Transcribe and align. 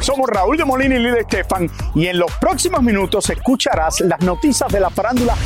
Somos 0.00 0.28
Raúl 0.28 0.56
de 0.56 0.64
Molina 0.64 0.96
y 0.96 0.98
Lidia 0.98 1.20
Estefan 1.20 1.70
y 1.94 2.08
en 2.08 2.18
los 2.18 2.30
próximos 2.32 2.82
minutos 2.82 3.30
escucharás 3.30 4.00
las 4.00 4.20
noticias 4.20 4.70
de 4.72 4.80
la 4.80 4.90
farándula 4.90 5.36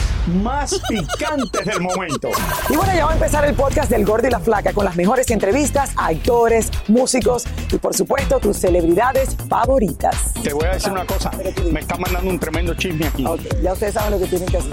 más 0.43 0.81
picantes 0.89 1.67
del 1.67 1.81
momento. 1.81 2.31
Y 2.71 2.77
bueno, 2.77 2.93
ya 2.95 3.05
va 3.05 3.11
a 3.11 3.15
empezar 3.15 3.45
el 3.45 3.55
podcast 3.55 3.91
del 3.91 4.07
Gordi 4.07 4.29
y 4.29 4.31
la 4.31 4.41
Flaca 4.41 4.73
con 4.73 4.87
las 4.87 4.97
mejores 4.97 5.31
entrevistas 5.31 5.91
a 5.97 6.07
actores, 6.07 6.71
músicos 6.89 7.45
y 7.71 7.77
por 7.77 7.95
supuesto 7.95 8.39
tus 8.39 8.57
celebridades 8.57 9.37
favoritas. 9.49 10.33
Te 10.43 10.55
voy 10.55 10.65
a 10.65 10.71
decir 10.71 10.91
una 10.91 11.05
cosa, 11.05 11.31
me 11.71 11.81
está 11.81 11.97
mandando 11.99 12.31
un 12.31 12.39
tremendo 12.39 12.75
chisme 12.75 13.07
aquí. 13.07 13.27
Ok, 13.27 13.43
ya 13.63 13.75
ustedes 13.75 13.93
saben 13.93 14.13
lo 14.13 14.19
que 14.19 14.27
tienen 14.27 14.49
que 14.49 14.57
hacer. 14.57 14.73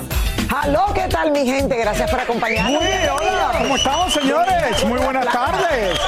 ¡Halo! 0.49 0.85
¿Qué 0.93 1.07
tal 1.09 1.31
mi 1.31 1.45
gente? 1.45 1.75
Gracias 1.77 2.09
por 2.09 2.19
acompañarnos. 2.21 2.81
Muy 2.81 2.91
hola, 3.09 3.51
¿cómo 3.59 3.75
estamos 3.75 4.13
señores? 4.13 4.85
Muy 4.85 4.99
buenas 4.99 5.25
tardes. 5.25 5.99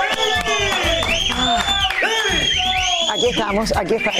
Aquí 3.15 3.27
estamos, 3.29 3.73
aquí 3.77 3.93
estamos. 3.95 4.19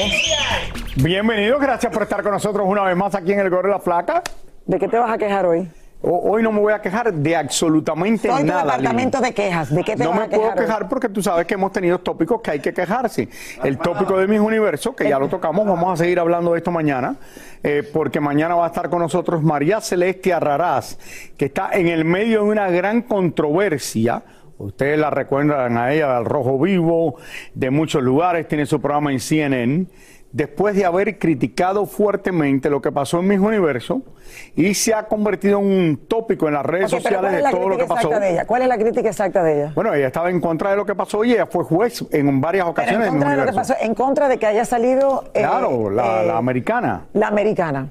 Bienvenidos, 0.96 1.60
gracias 1.62 1.92
por 1.92 2.04
estar 2.04 2.24
con 2.24 2.32
nosotros 2.32 2.66
una 2.66 2.84
vez 2.84 2.96
más 2.96 3.14
aquí 3.14 3.34
en 3.34 3.40
el 3.40 3.50
Gordo 3.50 3.68
de 3.68 3.74
la 3.74 3.80
Flaca. 3.80 4.24
¿De 4.66 4.80
qué 4.80 4.88
te 4.88 4.98
vas 4.98 5.12
a 5.12 5.18
quejar 5.18 5.46
hoy? 5.46 5.70
Hoy 6.02 6.42
no 6.44 6.52
me 6.52 6.60
voy 6.62 6.72
a 6.72 6.80
quejar 6.82 7.12
de 7.12 7.36
absolutamente 7.36 8.30
Soy 8.30 8.44
nada. 8.44 8.62
departamento 8.64 9.18
Lili. 9.18 9.30
de 9.30 9.34
quejas. 9.36 9.74
¿De 9.76 9.84
qué 9.84 9.96
te 9.98 10.04
No 10.04 10.12
vas 10.12 10.20
me 10.20 10.26
a 10.26 10.28
quejar? 10.30 10.40
puedo 10.40 10.54
hoy? 10.54 10.66
quejar 10.66 10.88
porque 10.90 11.10
tú 11.10 11.22
sabes 11.22 11.46
que 11.46 11.56
hemos 11.56 11.72
tenido 11.74 12.00
tópicos 12.00 12.42
que 12.42 12.52
hay 12.52 12.60
que 12.60 12.74
quejarse. 12.74 13.28
El 13.64 13.78
tópico 13.80 14.18
de 14.18 14.28
mis 14.28 14.40
universos, 14.40 14.96
que 14.96 15.10
ya 15.10 15.20
lo 15.20 15.28
tocamos, 15.28 15.66
vamos 15.66 15.92
a 15.92 15.98
seguir 16.04 16.20
hablando 16.20 16.52
de 16.54 16.60
esto 16.60 16.72
mañana, 16.72 17.16
eh, 17.64 17.84
porque 17.92 18.20
mañana 18.22 18.56
va 18.56 18.66
a 18.66 18.68
estar 18.68 18.90
con 18.90 19.00
nosotros 19.00 19.42
María 19.44 19.82
Celeste 19.82 20.32
Arraraz, 20.32 20.98
que 21.38 21.46
está 21.46 21.72
en 21.74 21.88
el 21.88 22.06
medio 22.06 22.44
de 22.44 22.50
una 22.50 22.70
gran 22.70 23.02
controversia. 23.02 24.22
Ustedes 24.58 24.98
la 24.98 25.10
recuerdan 25.10 25.78
a 25.78 25.94
ella 25.94 26.16
del 26.16 26.26
Rojo 26.26 26.58
Vivo, 26.60 27.16
de 27.54 27.70
muchos 27.72 28.02
lugares, 28.04 28.48
tiene 28.48 28.66
su 28.66 28.80
programa 28.82 29.12
en 29.12 29.20
CNN. 29.20 29.86
Después 30.32 30.76
de 30.76 30.84
haber 30.84 31.18
criticado 31.18 31.86
fuertemente 31.86 32.70
lo 32.70 32.82
que 32.82 32.92
pasó 32.92 33.20
en 33.22 33.28
mis 33.30 33.40
universos 33.40 34.00
y 34.54 34.74
se 34.74 34.94
ha 34.94 35.04
convertido 35.08 35.60
en 35.60 35.66
un 35.66 35.98
tópico 36.10 36.48
en 36.50 36.56
las 36.56 36.66
redes 36.66 36.92
sociales 36.92 37.20
¿cuál 37.22 37.36
es 37.36 37.44
de 37.46 37.52
todo 37.52 37.70
lo 37.70 37.78
que 37.78 37.86
pasó. 37.86 38.10
de 38.10 38.32
ella? 38.32 38.46
¿Cuál 38.46 38.62
es 38.64 38.68
la 38.68 38.78
crítica 38.78 39.08
exacta 39.08 39.44
de 39.44 39.54
ella? 39.62 39.72
Bueno, 39.76 39.94
ella 39.94 40.08
estaba 40.08 40.30
en 40.30 40.42
contra 40.42 40.72
de 40.72 40.76
lo 40.76 40.86
que 40.86 40.94
pasó 40.94 41.24
y 41.24 41.32
ella 41.32 41.46
fue 41.46 41.64
juez 41.64 42.04
en 42.12 42.42
varias 42.42 42.66
ocasiones 42.66 43.08
en 43.08 43.14
contra 43.14 43.30
de 43.30 43.36
lo 43.38 43.44
que 43.44 43.50
universo. 43.52 43.74
pasó, 43.74 43.86
en 43.86 43.96
contra 43.96 44.28
de 44.28 44.38
que 44.38 44.46
haya 44.46 44.66
salido. 44.66 45.24
eh, 45.34 45.40
Claro, 45.40 45.90
la, 45.90 46.24
eh, 46.24 46.28
la 46.28 46.38
americana. 46.38 47.06
la 47.14 47.28
americana. 47.30 47.88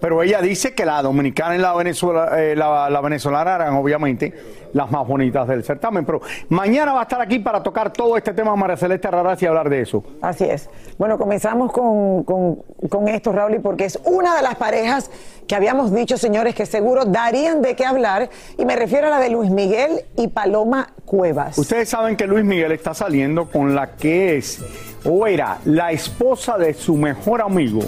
Pero 0.00 0.22
ella 0.22 0.40
dice 0.40 0.74
que 0.74 0.84
la 0.84 1.00
dominicana 1.02 1.54
y 1.56 1.58
la, 1.58 1.74
Venezuela, 1.74 2.30
eh, 2.40 2.54
la, 2.56 2.90
la 2.90 3.00
venezolana 3.00 3.54
eran 3.56 3.74
obviamente 3.74 4.32
las 4.72 4.90
más 4.90 5.06
bonitas 5.06 5.48
del 5.48 5.64
certamen. 5.64 6.04
Pero 6.04 6.20
mañana 6.50 6.92
va 6.92 7.00
a 7.00 7.02
estar 7.04 7.20
aquí 7.20 7.38
para 7.38 7.62
tocar 7.62 7.92
todo 7.92 8.16
este 8.16 8.32
tema 8.34 8.54
María 8.56 8.76
Celeste 8.76 9.10
Raraz 9.10 9.42
y 9.42 9.46
hablar 9.46 9.70
de 9.70 9.80
eso. 9.80 10.04
Así 10.20 10.44
es. 10.44 10.68
Bueno, 10.98 11.16
comenzamos 11.18 11.72
con, 11.72 12.24
con- 12.24 12.56
con 12.90 13.08
esto, 13.08 13.32
Raúl, 13.32 13.60
porque 13.62 13.86
es 13.86 13.98
una 14.04 14.36
de 14.36 14.42
las 14.42 14.56
parejas 14.56 15.10
que 15.48 15.54
habíamos 15.54 15.94
dicho, 15.94 16.18
señores, 16.18 16.54
que 16.54 16.66
seguro 16.66 17.04
darían 17.06 17.62
de 17.62 17.74
qué 17.76 17.86
hablar. 17.86 18.28
Y 18.58 18.64
me 18.66 18.76
refiero 18.76 19.06
a 19.06 19.10
la 19.10 19.20
de 19.20 19.30
Luis 19.30 19.50
Miguel 19.50 20.02
y 20.16 20.28
Paloma 20.28 20.92
Cuevas. 21.04 21.56
Ustedes 21.56 21.88
saben 21.88 22.16
que 22.16 22.26
Luis 22.26 22.44
Miguel 22.44 22.72
está 22.72 22.92
saliendo 22.92 23.46
con 23.46 23.74
la 23.74 23.92
que 23.96 24.36
es 24.36 24.60
o 25.04 25.26
era 25.26 25.58
la 25.64 25.92
esposa 25.92 26.58
de 26.58 26.74
su 26.74 26.96
mejor 26.96 27.40
amigo, 27.40 27.80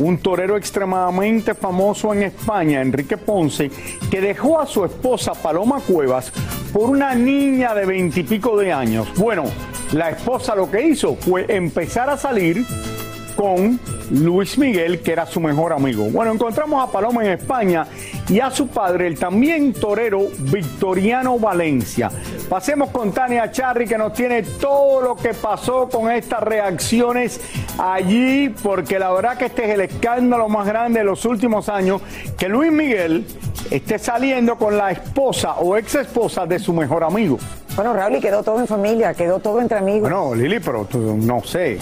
un 0.00 0.18
torero 0.18 0.56
extremadamente 0.56 1.54
famoso 1.54 2.12
en 2.12 2.24
España, 2.24 2.80
Enrique 2.80 3.16
Ponce, 3.16 3.70
que 4.10 4.20
dejó 4.20 4.60
a 4.60 4.66
su 4.66 4.84
esposa 4.84 5.32
Paloma 5.34 5.80
Cuevas 5.80 6.32
por 6.72 6.90
una 6.90 7.14
niña 7.14 7.74
de 7.74 7.86
veintipico 7.86 8.58
de 8.58 8.72
años. 8.72 9.08
Bueno, 9.16 9.44
la 9.92 10.10
esposa 10.10 10.54
lo 10.54 10.70
que 10.70 10.86
hizo 10.86 11.16
fue 11.16 11.46
empezar 11.48 12.08
a 12.10 12.16
salir 12.16 12.64
con 13.36 13.80
Luis 14.10 14.58
Miguel, 14.58 15.00
que 15.00 15.12
era 15.12 15.26
su 15.26 15.40
mejor 15.40 15.72
amigo. 15.72 16.04
Bueno, 16.10 16.32
encontramos 16.32 16.82
a 16.82 16.90
Paloma 16.90 17.24
en 17.24 17.32
España 17.32 17.86
y 18.28 18.40
a 18.40 18.50
su 18.50 18.68
padre, 18.68 19.06
el 19.06 19.18
también 19.18 19.72
torero 19.72 20.28
Victoriano 20.38 21.38
Valencia. 21.38 22.10
Pasemos 22.50 22.90
con 22.90 23.12
Tania 23.12 23.48
Charri, 23.52 23.86
que 23.86 23.96
nos 23.96 24.12
tiene 24.12 24.42
todo 24.42 25.00
lo 25.00 25.14
que 25.14 25.32
pasó 25.34 25.88
con 25.88 26.10
estas 26.10 26.40
reacciones 26.42 27.40
allí, 27.78 28.48
porque 28.48 28.98
la 28.98 29.12
verdad 29.12 29.36
que 29.38 29.44
este 29.46 29.66
es 29.66 29.70
el 29.74 29.82
escándalo 29.82 30.48
más 30.48 30.66
grande 30.66 30.98
de 30.98 31.04
los 31.04 31.24
últimos 31.24 31.68
años, 31.68 32.02
que 32.36 32.48
Luis 32.48 32.72
Miguel 32.72 33.24
esté 33.70 34.00
saliendo 34.00 34.56
con 34.56 34.76
la 34.76 34.90
esposa 34.90 35.54
o 35.60 35.76
ex 35.76 35.94
esposa 35.94 36.44
de 36.44 36.58
su 36.58 36.72
mejor 36.72 37.04
amigo. 37.04 37.38
Bueno, 37.76 37.94
Raúl, 37.94 38.16
y 38.16 38.20
quedó 38.20 38.42
todo 38.42 38.58
en 38.58 38.66
familia, 38.66 39.14
quedó 39.14 39.38
todo 39.38 39.60
entre 39.60 39.78
amigos. 39.78 40.00
Bueno, 40.10 40.34
Lili, 40.34 40.58
pero 40.58 40.84
tú- 40.86 40.98
no 41.16 41.44
sé. 41.44 41.78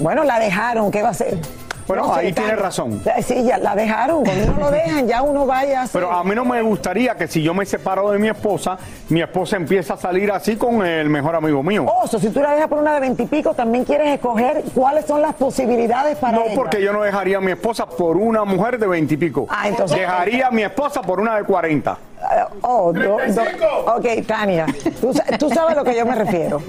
Bueno, 0.00 0.24
la 0.24 0.40
dejaron, 0.40 0.90
¿qué 0.90 1.00
va 1.00 1.08
a 1.08 1.12
hacer? 1.12 1.38
Bueno, 1.88 2.06
No 2.06 2.14
ahí 2.14 2.32
tiene 2.32 2.54
razón. 2.54 3.02
Sí, 3.22 3.44
ya 3.44 3.56
la 3.58 3.74
dejaron. 3.74 4.22
Cuando 4.24 4.44
uno 4.52 4.60
lo 4.60 4.70
dejan, 4.70 5.06
ya 5.08 5.22
uno 5.22 5.46
vaya 5.46 5.80
a 5.80 5.82
hacer- 5.84 6.00
Pero 6.00 6.12
a 6.12 6.22
mí 6.22 6.34
no 6.34 6.44
me 6.44 6.60
gustaría 6.62 7.14
que 7.16 7.26
si 7.26 7.42
yo 7.42 7.54
me 7.54 7.64
separo 7.64 8.10
de 8.10 8.18
mi 8.18 8.28
esposa, 8.28 8.76
mi 9.08 9.22
esposa 9.22 9.56
empiece 9.56 9.92
a 9.92 9.96
salir 9.96 10.30
así 10.30 10.56
con 10.56 10.84
el 10.84 11.08
mejor 11.08 11.34
amigo 11.34 11.62
mío. 11.62 11.86
Oso, 12.02 12.18
si 12.18 12.28
tú 12.28 12.40
la 12.40 12.52
dejas 12.52 12.68
por 12.68 12.78
una 12.78 12.92
de 12.94 13.00
veintipico, 13.00 13.54
también 13.54 13.84
quieres 13.84 14.08
escoger 14.14 14.62
cuáles 14.74 15.06
son 15.06 15.22
las 15.22 15.34
posibilidades 15.34 16.16
para 16.18 16.36
No, 16.38 16.44
ella. 16.44 16.54
porque 16.54 16.82
yo 16.82 16.92
no 16.92 17.02
dejaría 17.02 17.38
a 17.38 17.40
mi 17.40 17.52
esposa 17.52 17.86
por 17.86 18.16
una 18.18 18.44
mujer 18.44 18.78
de 18.78 18.86
veintipico. 18.86 19.46
Ah, 19.48 19.66
entonces- 19.68 19.98
Dejaría 19.98 20.48
a 20.48 20.50
mi 20.50 20.62
esposa 20.62 21.00
por 21.02 21.20
una 21.20 21.36
de 21.36 21.44
cuarenta. 21.44 21.96
Eh, 22.30 22.44
oh, 22.62 22.92
do- 22.92 23.16
do- 23.16 23.94
ok, 23.96 24.26
Tania, 24.26 24.66
tú, 25.00 25.14
sa- 25.14 25.24
tú 25.38 25.48
sabes 25.48 25.72
a 25.72 25.78
lo 25.78 25.84
que 25.84 25.96
yo 25.96 26.04
me 26.04 26.14
refiero. 26.14 26.60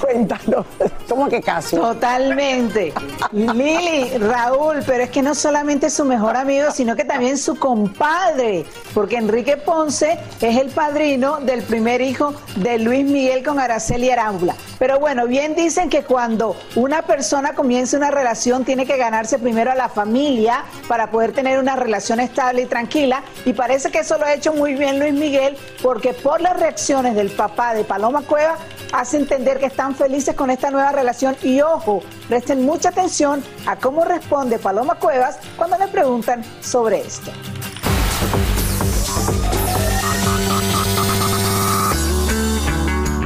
Cuéntalo. 0.00 0.64
¿Cómo 1.08 1.28
que 1.28 1.40
Casio? 1.40 1.80
Totalmente. 1.80 2.92
Lili, 3.32 4.18
Raúl, 4.18 4.82
pero 4.86 5.04
es 5.04 5.10
que 5.10 5.22
no 5.22 5.34
solamente 5.34 5.90
su 5.90 6.04
mejor 6.04 6.36
amigo, 6.36 6.70
sino 6.70 6.94
que 6.96 7.04
también 7.04 7.38
su 7.38 7.56
compadre, 7.58 8.64
porque 8.94 9.16
Enrique 9.16 9.56
Ponce 9.56 10.18
es 10.40 10.56
el 10.56 10.68
padrino 10.70 11.38
del 11.40 11.62
primer 11.62 12.00
hijo 12.00 12.34
de 12.56 12.78
Luis 12.78 13.04
Miguel 13.04 13.42
con 13.44 13.58
Araceli 13.58 14.10
Arámbula. 14.10 14.54
Pero 14.78 15.00
bueno, 15.00 15.26
bien 15.26 15.54
dicen 15.56 15.88
que 15.90 16.02
cuando 16.04 16.54
una 16.76 17.02
persona 17.02 17.54
comienza 17.54 17.96
una 17.96 18.10
relación 18.10 18.64
tiene 18.64 18.86
que 18.86 18.96
ganarse 18.96 19.38
primero 19.38 19.72
a 19.72 19.74
la 19.74 19.88
familia 19.88 20.62
para 20.86 21.10
poder 21.10 21.32
tener 21.32 21.58
una 21.58 21.74
relación 21.74 22.20
estable 22.20 22.62
y 22.62 22.66
tranquila, 22.66 23.22
y 23.44 23.52
parece 23.54 23.90
que 23.90 24.00
eso 24.00 24.18
lo 24.18 24.24
ha 24.26 24.34
hecho 24.34 24.52
muy 24.52 24.67
muy 24.68 24.76
bien 24.78 24.98
Luis 24.98 25.14
Miguel, 25.14 25.56
porque 25.82 26.12
por 26.12 26.42
las 26.42 26.60
reacciones 26.60 27.14
del 27.14 27.30
papá 27.30 27.72
de 27.72 27.84
Paloma 27.84 28.20
Cueva 28.20 28.58
hace 28.92 29.16
entender 29.16 29.58
que 29.58 29.64
están 29.64 29.94
felices 29.94 30.34
con 30.34 30.50
esta 30.50 30.70
nueva 30.70 30.92
relación 30.92 31.34
y 31.42 31.62
ojo, 31.62 32.02
presten 32.28 32.66
mucha 32.66 32.90
atención 32.90 33.42
a 33.64 33.76
cómo 33.76 34.04
responde 34.04 34.58
Paloma 34.58 34.96
Cuevas 34.96 35.38
cuando 35.56 35.78
le 35.78 35.88
preguntan 35.88 36.44
sobre 36.60 37.00
esto. 37.00 37.30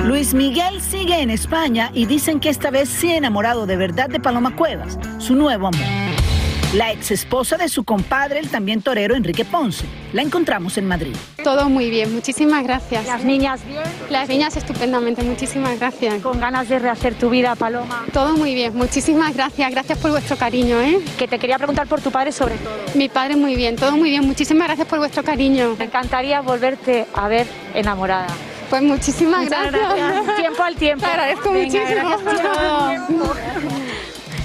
Luis 0.05 0.33
Miguel 0.33 0.81
sigue 0.81 1.23
en 1.23 1.31
España 1.31 1.91
y 1.93 2.07
dicen 2.07 2.39
que 2.39 2.51
esta 2.51 2.71
vez 2.71 2.89
sí 2.89 3.11
enamorado 3.11 3.67
de 3.67 3.77
verdad 3.77 4.09
de 4.09 4.21
Paloma 4.21 4.55
Cuevas, 4.55 4.97
su 5.19 5.35
nuevo 5.35 5.67
amor. 5.67 6.02
La 6.73 6.91
ex 6.91 7.11
esposa 7.11 7.59
de 7.59 7.69
su 7.69 7.85
compadre, 7.85 8.39
el 8.39 8.49
también 8.49 8.81
torero 8.81 9.15
Enrique 9.15 9.45
Ponce. 9.45 9.85
La 10.15 10.23
encontramos 10.23 10.79
en 10.79 10.87
Madrid. 10.89 11.15
Todo 11.45 11.69
muy 11.69 11.91
bien, 11.91 12.15
muchísimas 12.15 12.65
gracias. 12.65 13.07
¿Las 13.07 13.25
niñas 13.25 13.61
bien? 13.67 13.83
Las 14.09 14.27
niñas 14.31 14.57
estupendamente, 14.57 15.23
muchísimas 15.23 15.79
gracias. 15.79 16.23
¿Con 16.23 16.41
ganas 16.41 16.71
de 16.71 16.79
rehacer 16.79 17.15
tu 17.15 17.29
vida, 17.29 17.57
Paloma? 17.57 18.07
Todo 18.15 18.39
muy 18.39 18.55
bien, 18.55 18.75
muchísimas 18.75 19.35
gracias. 19.35 19.71
Gracias 19.71 19.99
por 19.99 20.13
vuestro 20.13 20.37
cariño, 20.37 20.81
¿eh? 20.81 20.99
Que 21.19 21.29
te 21.29 21.39
quería 21.39 21.59
preguntar 21.59 21.87
por 21.89 22.01
tu 22.01 22.11
padre 22.11 22.33
sobre 22.33 22.57
todo. 22.57 22.73
Mi 22.95 23.11
padre 23.11 23.37
muy 23.37 23.55
bien, 23.55 23.77
todo 23.77 23.93
muy 23.93 24.09
bien. 24.09 24.27
Muchísimas 24.27 24.67
gracias 24.67 24.89
por 24.89 24.99
vuestro 24.99 25.23
cariño. 25.23 25.77
Me 25.79 25.85
encantaría 25.85 26.41
volverte 26.41 27.07
a 27.13 27.29
ver 27.29 27.47
enamorada. 27.75 28.29
Pues 28.71 28.83
muchísimas 28.83 29.47
gracias. 29.47 29.73
gracias. 29.73 30.37
Tiempo 30.37 30.63
al 30.63 30.77
tiempo. 30.77 31.05
Te 31.05 31.11
agradezco 31.11 31.53
Venga, 31.53 31.79
muchísimo. 31.79 32.19
gracias. 32.25 33.82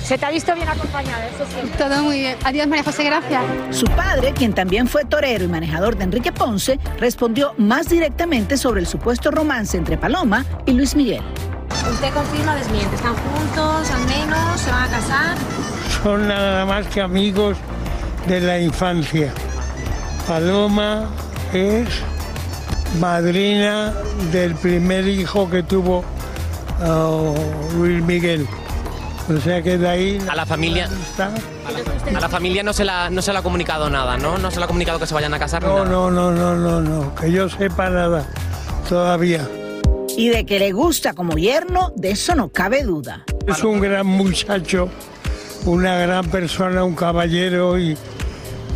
Se 0.07 0.17
te 0.17 0.25
ha 0.25 0.29
visto 0.29 0.55
bien 0.55 0.69
acompañada, 0.69 1.27
eso 1.27 1.45
sí. 1.45 1.69
Todo 1.77 2.01
muy 2.01 2.19
bien. 2.19 2.37
Adiós, 2.45 2.65
María 2.65 2.85
José, 2.85 3.03
gracias. 3.03 3.43
Su 3.71 3.85
padre, 3.87 4.31
quien 4.31 4.53
también 4.53 4.87
fue 4.87 5.03
torero 5.03 5.43
y 5.43 5.49
manejador 5.49 5.97
de 5.97 6.05
Enrique 6.05 6.31
Ponce, 6.31 6.79
respondió 6.97 7.53
más 7.57 7.89
directamente 7.89 8.55
sobre 8.55 8.79
el 8.79 8.87
supuesto 8.87 9.31
romance 9.31 9.75
entre 9.75 9.97
Paloma 9.97 10.45
y 10.65 10.71
Luis 10.71 10.95
Miguel. 10.95 11.21
¿Usted 11.91 12.13
confirma 12.13 12.53
o 12.53 12.55
desmiente? 12.55 12.95
¿Están 12.95 13.15
juntos 13.15 13.91
al 13.91 14.05
menos? 14.05 14.61
¿Se 14.61 14.71
van 14.71 14.83
a 14.83 14.87
casar? 14.87 15.37
son 16.03 16.27
nada 16.29 16.65
más 16.65 16.87
que 16.87 17.01
amigos 17.01 17.57
de 18.27 18.39
la 18.39 18.59
infancia. 18.61 19.33
Paloma 20.25 21.09
es 21.51 21.89
madrina 23.01 23.93
del 24.31 24.55
primer 24.55 25.05
hijo 25.05 25.49
que 25.49 25.63
tuvo 25.63 26.05
ah, 26.81 27.33
Luis 27.75 28.01
Miguel. 28.03 28.47
O 29.29 29.39
sea 29.41 29.61
que 29.61 29.77
de 29.77 29.87
ahí... 29.87 30.19
A 30.29 30.35
la 30.35 30.45
familia. 30.45 30.85
está. 30.85 31.29
A 32.15 32.19
la 32.21 32.29
familia 32.29 32.63
no 32.63 32.71
se, 32.73 32.85
la, 32.85 33.09
no 33.09 33.21
se 33.21 33.33
le 33.33 33.39
ha 33.39 33.41
comunicado 33.41 33.89
nada, 33.89 34.17
¿no? 34.17 34.37
No 34.37 34.49
se 34.51 34.57
le 34.59 34.63
ha 34.63 34.67
comunicado 34.67 34.99
que 34.99 35.05
se 35.07 35.13
vayan 35.13 35.33
a 35.33 35.39
casar. 35.39 35.61
ni 35.63 35.67
No, 35.69 35.75
nada. 35.83 35.89
no, 35.89 36.09
no, 36.11 36.31
no, 36.31 36.55
no, 36.55 36.81
no, 36.81 37.15
que 37.15 37.31
yo 37.31 37.49
sepa 37.49 37.89
nada 37.89 38.25
todavía. 38.87 39.47
Y 40.15 40.29
de 40.29 40.45
que 40.45 40.59
le 40.59 40.71
gusta 40.71 41.13
como 41.13 41.37
yerno, 41.37 41.91
de 41.95 42.11
eso 42.11 42.35
no 42.35 42.49
cabe 42.49 42.83
duda. 42.83 43.25
Es 43.45 43.63
un 43.63 43.79
gran 43.81 44.05
muchacho, 44.07 44.89
una 45.65 45.95
gran 45.97 46.25
persona, 46.29 46.83
un 46.85 46.95
caballero 46.95 47.77
y, 47.77 47.97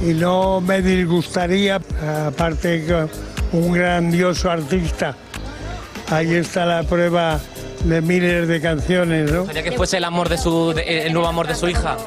y 0.06 0.14
no 0.14 0.60
me 0.62 0.82
disgustaría, 0.82 1.80
aparte 2.28 2.86
que 2.86 3.08
un 3.54 3.72
grandioso 3.72 4.52
artista. 4.52 5.16
Ahí 6.10 6.36
está 6.36 6.66
la 6.66 6.84
prueba 6.84 7.40
de 7.84 8.02
miles 8.02 8.48
de 8.48 8.62
canciones, 8.62 9.32
¿no? 9.32 9.40
Gustaría 9.40 9.64
que 9.64 9.72
fuese 9.74 9.98
el 9.98 10.04
amor 10.04 10.30
de 10.30 10.38
su, 10.38 10.74
de- 10.74 11.06
el 11.08 11.14
nuevo 11.14 11.28
amor 11.28 11.48
de 11.48 11.56
su 11.56 11.68
hija. 11.68 11.98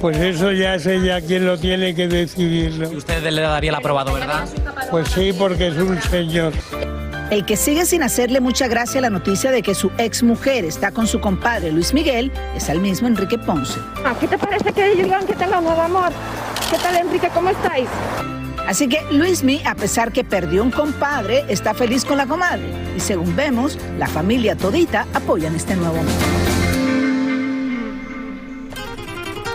Pues 0.00 0.18
eso 0.18 0.52
ya 0.52 0.74
es 0.74 0.84
ella 0.86 1.20
quien 1.20 1.46
lo 1.46 1.56
tiene 1.58 1.94
que 1.94 2.06
decidir. 2.08 2.78
¿no? 2.78 2.92
Y 2.92 2.96
usted 2.96 3.22
le 3.22 3.40
daría 3.42 3.70
el 3.70 3.76
aprobado, 3.76 4.12
¿verdad? 4.12 4.44
Pues 4.90 5.08
sí, 5.08 5.32
porque 5.32 5.68
es 5.68 5.76
un 5.76 6.00
señor. 6.02 6.52
El 7.30 7.46
que 7.46 7.56
sigue 7.56 7.86
sin 7.86 8.02
hacerle 8.02 8.40
mucha 8.40 8.68
gracia 8.68 9.00
la 9.00 9.08
noticia 9.08 9.50
de 9.50 9.62
que 9.62 9.74
su 9.74 9.90
ex 9.96 10.22
mujer 10.22 10.66
está 10.66 10.90
con 10.92 11.06
su 11.06 11.20
compadre 11.20 11.72
Luis 11.72 11.94
Miguel 11.94 12.30
es 12.54 12.68
el 12.68 12.80
mismo 12.80 13.08
Enrique 13.08 13.38
Ponce. 13.38 13.80
Ah, 14.04 14.14
¿Qué 14.20 14.28
te 14.28 14.36
parece 14.36 14.72
que 14.72 14.94
digan 14.94 15.26
que 15.26 15.32
tenga 15.32 15.58
un 15.58 15.64
nuevo 15.64 15.80
amor? 15.80 16.12
¿Qué 16.70 16.76
tal, 16.76 16.96
Enrique? 16.98 17.28
¿Cómo 17.32 17.48
estáis? 17.48 17.88
Así 18.66 18.88
que 18.88 19.02
Luismi, 19.10 19.62
a 19.64 19.74
pesar 19.74 20.12
que 20.12 20.24
perdió 20.24 20.62
un 20.62 20.70
compadre, 20.70 21.44
está 21.48 21.74
feliz 21.74 22.04
con 22.04 22.16
la 22.16 22.26
comadre. 22.26 22.64
Y 22.96 23.00
según 23.00 23.36
vemos, 23.36 23.78
la 23.98 24.06
familia 24.06 24.56
todita 24.56 25.06
apoyan 25.12 25.54
este 25.54 25.76
nuevo 25.76 25.98
amor. 25.98 26.63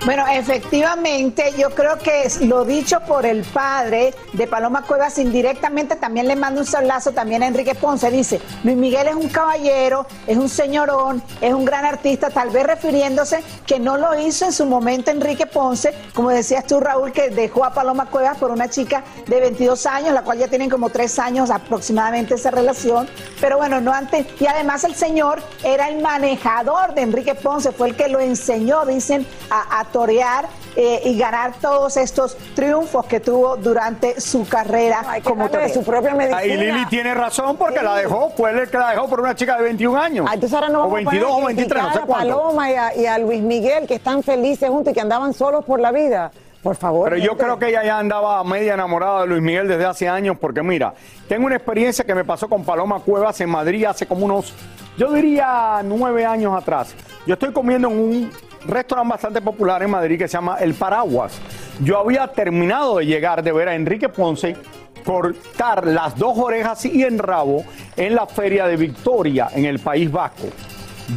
Bueno, 0.05 0.25
efectivamente, 0.31 1.53
yo 1.57 1.71
creo 1.71 1.97
que 1.97 2.31
lo 2.41 2.63
dicho 2.63 3.01
por 3.01 3.25
el 3.25 3.43
padre 3.43 4.13
de 4.31 4.47
Paloma 4.47 4.83
Cuevas 4.83 5.17
indirectamente 5.17 5.97
también 5.97 6.27
le 6.27 6.37
manda 6.37 6.61
un 6.61 6.65
sablazo 6.65 7.11
también 7.11 7.43
a 7.43 7.47
Enrique 7.47 7.75
Ponce. 7.75 8.09
Dice, 8.09 8.39
Luis 8.63 8.77
Miguel 8.77 9.07
es 9.07 9.15
un 9.15 9.27
caballero, 9.27 10.07
es 10.25 10.37
un 10.37 10.47
señorón, 10.47 11.21
es 11.41 11.53
un 11.53 11.65
gran 11.65 11.83
artista, 11.83 12.29
tal 12.29 12.49
vez 12.49 12.65
refiriéndose 12.65 13.43
que 13.67 13.77
no 13.77 13.97
lo 13.97 14.17
hizo 14.17 14.45
en 14.45 14.53
su 14.53 14.65
momento 14.65 15.11
Enrique 15.11 15.45
Ponce, 15.45 15.93
como 16.13 16.29
decías 16.29 16.65
tú, 16.65 16.79
Raúl, 16.79 17.11
que 17.11 17.29
dejó 17.29 17.65
a 17.65 17.73
Paloma 17.73 18.05
Cuevas 18.05 18.37
por 18.37 18.51
una 18.51 18.69
chica 18.69 19.03
de 19.27 19.41
22 19.41 19.85
años, 19.85 20.13
la 20.13 20.23
cual 20.23 20.39
ya 20.39 20.47
tienen 20.47 20.69
como 20.69 20.89
tres 20.89 21.19
años 21.19 21.51
aproximadamente 21.51 22.35
esa 22.35 22.51
relación. 22.51 23.09
Pero 23.41 23.57
bueno, 23.57 23.81
no 23.81 23.91
antes. 23.91 24.25
Y 24.39 24.47
además 24.47 24.85
el 24.85 24.95
señor 24.95 25.41
era 25.63 25.89
el 25.89 26.01
manejador 26.01 26.93
de 26.93 27.01
Enrique 27.01 27.35
Ponce, 27.35 27.73
fue 27.73 27.89
el 27.89 27.95
que 27.97 28.07
lo 28.07 28.21
enseñó, 28.21 28.85
dicen, 28.85 29.27
a, 29.49 29.81
a 29.81 29.88
torear 29.91 30.47
eh, 30.75 31.01
y 31.05 31.17
ganar 31.17 31.53
todos 31.61 31.97
estos 31.97 32.37
triunfos 32.55 33.05
que 33.05 33.19
tuvo 33.19 33.57
durante 33.57 34.19
su 34.21 34.47
carrera 34.47 35.03
como 35.23 35.43
darle 35.43 35.57
de 35.59 35.63
torero. 35.67 35.73
su 35.73 35.83
propia 35.83 36.15
medicina. 36.15 36.37
Ahí 36.37 36.57
Lili 36.57 36.85
tiene 36.87 37.13
razón 37.13 37.57
porque 37.57 37.81
la 37.81 37.95
dejó, 37.95 38.29
fue 38.35 38.51
el 38.51 38.69
que 38.69 38.77
la 38.77 38.91
dejó 38.91 39.07
por 39.07 39.19
una 39.19 39.35
chica 39.35 39.57
de 39.57 39.63
21 39.63 39.99
años. 39.99 40.25
Ah, 40.29 40.33
Entonces 40.35 40.55
ahora 40.55 40.69
no 40.69 40.79
o 40.85 40.89
vamos 40.89 41.01
a 41.01 41.03
poner 41.05 41.21
22 41.21 41.31
a 41.31 41.35
o 41.35 41.45
23, 41.45 41.83
no 41.83 41.89
sé 41.89 41.89
criticar 41.89 42.03
a 42.03 42.05
cuánto. 42.05 42.37
Paloma 42.37 42.71
y 42.71 42.75
a, 42.75 42.95
y 42.95 43.05
a 43.05 43.17
Luis 43.19 43.41
Miguel 43.41 43.87
que 43.87 43.95
están 43.95 44.23
felices 44.23 44.69
juntos 44.69 44.91
y 44.91 44.93
que 44.93 45.01
andaban 45.01 45.33
solos 45.33 45.65
por 45.65 45.79
la 45.79 45.91
vida. 45.91 46.31
Por 46.61 46.75
favor. 46.75 47.09
Pero 47.09 47.23
yo 47.23 47.37
creo 47.37 47.57
que 47.57 47.69
ella 47.69 47.83
ya 47.85 47.99
andaba 47.99 48.43
media 48.43 48.73
enamorada 48.73 49.21
de 49.21 49.27
Luis 49.27 49.41
Miguel 49.41 49.67
desde 49.67 49.85
hace 49.85 50.09
años, 50.09 50.37
porque 50.39 50.61
mira, 50.61 50.93
tengo 51.29 51.45
una 51.45 51.55
experiencia 51.55 52.03
que 52.03 52.13
me 52.13 52.25
pasó 52.25 52.49
con 52.49 52.65
Paloma 52.65 52.99
Cuevas 52.99 53.39
en 53.39 53.49
Madrid 53.49 53.85
hace 53.85 54.05
como 54.05 54.25
unos, 54.25 54.53
yo 54.97 55.11
diría 55.13 55.79
nueve 55.85 56.25
años 56.25 56.53
atrás. 56.53 56.93
Yo 57.25 57.35
estoy 57.35 57.53
comiendo 57.53 57.87
en 57.87 57.97
un 57.97 58.31
restaurante 58.67 59.11
bastante 59.11 59.41
popular 59.41 59.83
en 59.83 59.91
Madrid 59.91 60.17
que 60.17 60.27
se 60.27 60.33
llama 60.33 60.57
El 60.59 60.73
Paraguas. 60.73 61.39
Yo 61.81 61.99
había 61.99 62.27
terminado 62.27 62.97
de 62.97 63.05
llegar 63.05 63.43
de 63.43 63.51
ver 63.51 63.69
a 63.69 63.75
Enrique 63.75 64.09
Ponce 64.09 64.55
cortar 65.03 65.87
las 65.87 66.17
dos 66.17 66.37
orejas 66.37 66.85
y 66.85 67.03
en 67.03 67.17
rabo 67.17 67.63
en 67.95 68.15
la 68.15 68.27
feria 68.27 68.67
de 68.67 68.75
Victoria 68.75 69.49
en 69.53 69.65
el 69.65 69.79
País 69.79 70.11
Vasco. 70.11 70.47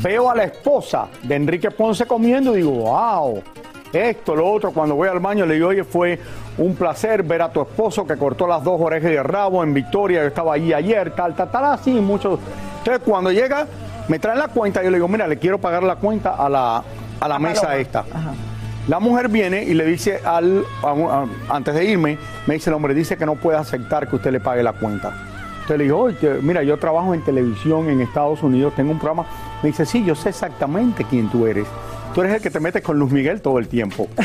Veo 0.03 0.31
a 0.31 0.35
la 0.35 0.45
esposa 0.45 1.09
de 1.23 1.35
Enrique 1.35 1.71
Ponce 1.71 2.07
comiendo 2.07 2.55
y 2.55 2.59
digo, 2.59 2.71
wow, 2.71 3.43
esto, 3.93 4.35
lo 4.35 4.51
otro. 4.51 4.73
Cuando 4.73 4.95
voy 4.95 5.09
al 5.09 5.21
baño 5.21 5.45
le 5.45 5.55
digo, 5.55 5.69
oye, 5.69 5.85
fue 5.85 6.19
un 6.59 6.75
placer 6.75 7.23
ver 7.23 7.43
a 7.43 7.53
tu 7.53 7.61
esposo 7.61 8.07
que 8.07 8.17
cortó 8.17 8.47
las 8.47 8.65
dos 8.65 8.81
orejas 8.81 9.11
de 9.11 9.23
rabo 9.23 9.63
en 9.63 9.75
Victoria. 9.75 10.23
Yo 10.23 10.29
estaba 10.29 10.55
allí 10.55 10.73
ayer, 10.73 11.15
tal, 11.15 11.35
tal, 11.35 11.51
tal, 11.51 11.65
así, 11.67 11.91
muchos. 11.91 12.39
Entonces, 12.79 13.03
cuando 13.05 13.31
llega, 13.31 13.67
me 14.09 14.19
traen 14.19 14.39
la 14.39 14.49
cuenta. 14.49 14.83
Yo 14.83 14.91
le 14.91 14.97
digo, 14.97 15.09
mira, 15.09 15.27
le 15.27 15.39
quiero 15.39 15.59
pagar 15.59 15.83
la 15.83 15.97
cuenta 15.97 16.37
a 16.37 16.49
la, 16.49 16.83
a 17.25 17.29
la 17.29 17.38
mesa 17.38 17.62
Paloma. 17.62 17.81
esta. 17.81 18.05
La 18.88 18.99
mujer 18.99 19.29
viene 19.29 19.62
y 19.62 19.75
le 19.75 19.85
dice 19.87 20.21
al, 20.25 20.64
a 20.83 20.93
un- 20.93 21.11
a- 21.11 21.55
antes 21.55 21.75
de 21.75 21.85
irme, 21.85 22.19
me 22.47 22.55
dice 22.55 22.69
el 22.71 22.75
hombre, 22.75 22.95
dice 22.95 23.17
que 23.17 23.25
no 23.25 23.37
puede 23.37 23.57
aceptar 23.59 24.09
que 24.09 24.17
usted 24.17 24.33
le 24.33 24.41
pague 24.41 24.62
la 24.62 24.73
cuenta. 24.73 25.09
Entonces 25.52 25.79
le 25.79 25.85
digo, 25.85 25.99
oye, 26.00 26.38
mira, 26.43 26.64
yo 26.64 26.76
trabajo 26.79 27.14
en 27.14 27.23
televisión 27.25 27.88
en 27.88 28.00
Estados 28.00 28.43
Unidos, 28.43 28.75
tengo 28.75 28.91
un 28.91 28.99
programa. 28.99 29.25
Me 29.62 29.69
dice, 29.69 29.87
sí, 29.87 30.05
yo 30.05 30.17
sé 30.17 30.31
exactamente 30.31 31.05
quién 31.09 31.31
tú 31.31 31.47
eres. 31.47 31.67
Tú 32.12 32.23
eres 32.23 32.35
el 32.35 32.43
que 32.43 32.50
te 32.50 32.59
metes 32.59 32.83
con 32.83 32.99
Luz 32.99 33.12
Miguel 33.12 33.41
todo 33.41 33.59
el 33.61 33.69
tiempo. 33.69 34.09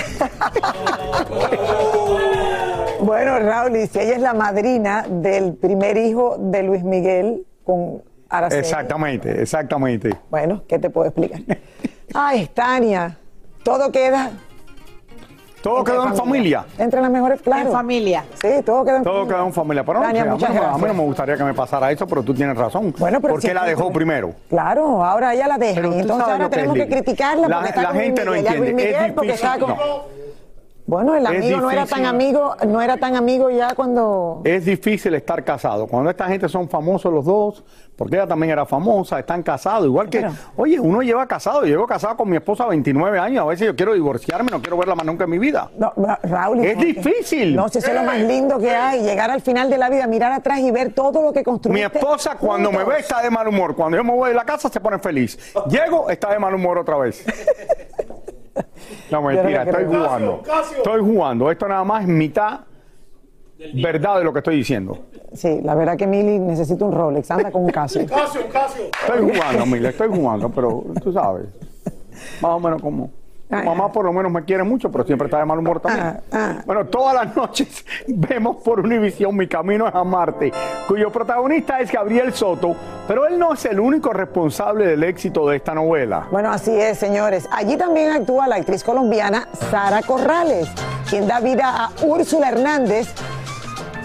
Bueno, 2.99 3.39
Raúl, 3.39 3.75
y 3.77 3.87
si 3.87 3.99
ella 3.99 4.15
es 4.15 4.21
la 4.21 4.33
madrina 4.33 5.05
del 5.07 5.53
primer 5.53 5.97
hijo 5.97 6.35
de 6.39 6.63
Luis 6.63 6.83
Miguel 6.83 7.45
con 7.63 8.01
Araceli. 8.27 8.59
exactamente, 8.59 9.41
exactamente. 9.41 10.15
Bueno, 10.29 10.63
¿qué 10.67 10.79
te 10.79 10.89
puedo 10.89 11.07
explicar? 11.07 11.41
Ay, 12.13 12.47
Tania, 12.53 13.17
todo 13.63 13.91
queda. 13.91 14.31
Todo 15.61 15.83
quedó 15.83 16.07
en 16.07 16.15
familia. 16.15 16.65
Entre 16.77 17.01
las 17.01 17.09
mejores, 17.11 17.41
claro. 17.41 17.65
En 17.67 17.71
familia. 17.73 18.23
Sí, 18.35 18.47
todo 18.65 18.85
quedó 18.85 18.97
en 18.97 19.03
Todo 19.03 19.13
familia. 19.15 19.35
quedó 19.35 19.45
en 19.47 19.53
familia. 19.53 19.83
Pero 19.83 19.99
no, 19.99 20.05
Tania, 20.05 20.21
a, 20.21 20.25
mí 20.25 20.29
no, 20.31 20.37
me- 20.37 20.45
a 20.45 20.49
mí 20.49 20.55
gracias. 20.59 20.81
no 20.87 20.93
me 20.93 21.03
gustaría 21.03 21.35
que 21.37 21.43
me 21.43 21.53
pasara 21.53 21.91
eso, 21.91 22.07
pero 22.07 22.23
tú 22.23 22.33
tienes 22.33 22.55
razón. 22.55 22.93
Bueno, 22.97 23.19
pero 23.19 23.33
porque 23.33 23.47
si 23.49 23.53
la 23.53 23.65
dejó 23.65 23.91
primero. 23.91 24.33
Claro, 24.49 25.03
ahora 25.03 25.33
ella 25.33 25.47
la 25.47 25.57
deja. 25.57 25.81
Entonces 25.81 26.09
ahora 26.11 26.37
lo 26.37 26.49
que 26.49 26.55
es, 26.55 26.61
tenemos 26.61 26.77
que 26.77 26.87
criticarla 26.87 27.47
La- 27.49 27.55
porque 27.57 27.69
está 27.69 27.81
la 27.81 27.89
con 27.89 27.97
gente 27.99 28.23
no 28.25 28.31
Miguel. 28.31 28.53
Entiende, 28.55 29.05
es 29.07 29.11
porque 29.13 29.31
difícil, 29.31 29.49
está 29.49 29.59
con... 29.59 29.69
no. 29.75 30.16
Bueno, 30.87 31.17
el 31.17 31.27
amigo 31.27 31.59
no 31.59 31.69
era 31.69 31.85
tan 31.85 32.05
amigo, 32.05 32.55
no 32.65 32.81
era 32.81 32.95
tan 32.95 33.17
amigo 33.17 33.49
ya 33.49 33.75
cuando 33.75 34.39
Es 34.45 34.63
difícil 34.63 35.13
estar 35.15 35.43
casado. 35.43 35.85
Cuando 35.85 36.09
esta 36.09 36.27
gente 36.27 36.47
son 36.47 36.69
famosos 36.69 37.11
los 37.11 37.25
dos, 37.25 37.65
porque 37.97 38.15
ella 38.15 38.25
también 38.25 38.51
era 38.53 38.65
famosa, 38.65 39.19
están 39.19 39.43
casados. 39.43 39.85
Igual 39.85 40.09
que, 40.09 40.25
oye, 40.55 40.79
uno 40.79 41.01
lleva 41.01 41.27
casado. 41.27 41.61
Yo 41.65 41.71
llevo 41.71 41.87
casado 41.87 42.15
con 42.15 42.29
mi 42.29 42.37
esposa 42.37 42.65
29 42.67 43.19
años. 43.19 43.43
A 43.43 43.47
veces 43.47 43.67
yo 43.67 43.75
quiero 43.75 43.95
divorciarme, 43.95 44.49
no 44.49 44.61
quiero 44.61 44.77
verla 44.77 44.95
más 44.95 45.05
nunca 45.05 45.25
en 45.25 45.29
mi 45.31 45.39
vida. 45.39 45.69
Raúl. 46.23 46.63
Es 46.63 46.77
difícil. 46.77 47.53
No, 47.53 47.67
si 47.67 47.79
eso 47.79 47.89
es 47.89 47.93
lo 47.93 48.03
más 48.03 48.19
lindo 48.21 48.57
que 48.57 48.71
hay, 48.73 49.01
llegar 49.01 49.29
al 49.29 49.41
final 49.41 49.69
de 49.69 49.77
la 49.77 49.89
vida, 49.89 50.07
mirar 50.07 50.31
atrás 50.31 50.59
y 50.59 50.71
ver 50.71 50.93
todo 50.93 51.21
lo 51.21 51.33
que 51.33 51.39
Mi 51.39 51.43
construiste. 51.43 51.97
esposa 51.97 52.35
cuando 52.39 52.71
me 52.71 52.85
ve 52.85 52.99
está 52.99 53.21
de 53.21 53.29
mal 53.29 53.45
humor. 53.49 53.75
Cuando 53.75 53.97
yo 53.97 54.05
me 54.05 54.13
voy 54.13 54.29
de 54.29 54.35
la 54.35 54.45
casa 54.45 54.69
se 54.69 54.79
pone 54.79 54.99
feliz. 54.99 55.37
Llego, 55.69 56.09
está 56.09 56.31
de 56.31 56.39
mal 56.39 56.55
humor 56.55 56.77
otra 56.77 56.97
vez. 56.97 57.25
No, 59.11 59.21
mentira, 59.21 59.63
estoy 59.63 59.85
jugando. 59.85 60.41
Estoy 60.77 61.01
jugando. 61.01 61.51
Esto 61.51 61.67
nada 61.67 61.83
más 61.83 62.03
es 62.03 62.09
mitad 62.09 62.61
verdad 63.73 64.17
de 64.19 64.23
lo 64.23 64.33
que 64.33 64.39
estoy 64.39 64.57
diciendo. 64.57 64.97
Sí, 65.33 65.61
la 65.63 65.75
verdad 65.75 65.97
que 65.97 66.07
Mili 66.07 66.39
necesita 66.39 66.85
un 66.85 66.93
Rolex, 66.93 67.29
anda 67.31 67.51
con 67.51 67.63
un 67.65 67.69
Casio. 67.69 68.01
Estoy 68.01 69.31
jugando, 69.31 69.65
Mila, 69.65 69.89
estoy 69.89 70.07
jugando, 70.09 70.49
pero 70.49 70.83
tú 71.03 71.11
sabes. 71.11 71.47
Más 72.41 72.51
o 72.51 72.59
menos 72.59 72.81
como. 72.81 73.11
Tu 73.49 73.55
mamá 73.55 73.91
por 73.91 74.03
lo 74.03 74.11
menos 74.11 74.31
me 74.31 74.43
quiere 74.43 74.63
mucho, 74.63 74.91
pero 74.91 75.05
siempre 75.05 75.27
está 75.27 75.39
de 75.39 75.45
mal 75.45 75.59
humor 75.59 75.79
también. 75.79 76.19
Bueno, 76.65 76.85
todas 76.87 77.15
las 77.15 77.35
noches 77.35 77.85
vemos 78.07 78.57
por 78.57 78.81
Univisión 78.81 79.35
Mi 79.35 79.47
Camino 79.47 79.87
es 79.87 79.95
a 79.95 80.03
Marte, 80.03 80.51
cuyo 80.87 81.09
protagonista 81.11 81.79
es 81.79 81.91
Gabriel 81.91 82.33
Soto, 82.33 82.75
pero 83.07 83.25
él 83.25 83.39
no 83.39 83.53
es 83.53 83.63
el 83.65 83.79
único 83.79 84.11
responsable 84.11 84.85
del 84.87 85.03
éxito 85.03 85.47
de 85.47 85.57
esta 85.57 85.73
novela. 85.73 86.27
Bueno, 86.29 86.51
así 86.51 86.71
es, 86.71 86.97
señores. 86.97 87.47
Allí 87.51 87.77
también 87.77 88.11
actúa 88.11 88.47
la 88.47 88.55
actriz 88.55 88.83
colombiana 88.83 89.47
Sara 89.71 90.01
Corrales, 90.01 90.69
quien 91.09 91.25
da 91.27 91.39
vida 91.39 91.85
a 91.85 91.91
Úrsula 92.05 92.49
Hernández. 92.49 93.13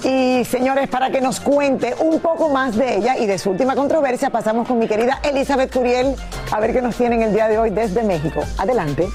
Y 0.04 0.44
señores, 0.44 0.88
para 0.88 1.10
que 1.10 1.20
nos 1.20 1.38
cuente 1.38 1.94
un 2.00 2.18
poco 2.18 2.48
más 2.48 2.76
de 2.76 2.96
ella 2.96 3.16
y 3.16 3.26
de 3.26 3.38
su 3.38 3.50
última 3.50 3.76
controversia, 3.76 4.30
pasamos 4.30 4.66
con 4.66 4.78
mi 4.78 4.88
querida 4.88 5.20
Elizabeth 5.22 5.72
Curiel 5.72 6.16
a 6.50 6.60
ver 6.60 6.72
qué 6.72 6.82
nos 6.82 6.96
tienen 6.96 7.22
el 7.22 7.32
día 7.32 7.46
de 7.46 7.58
hoy 7.58 7.70
desde 7.70 8.02
México. 8.02 8.42
Adelante. 8.58 9.06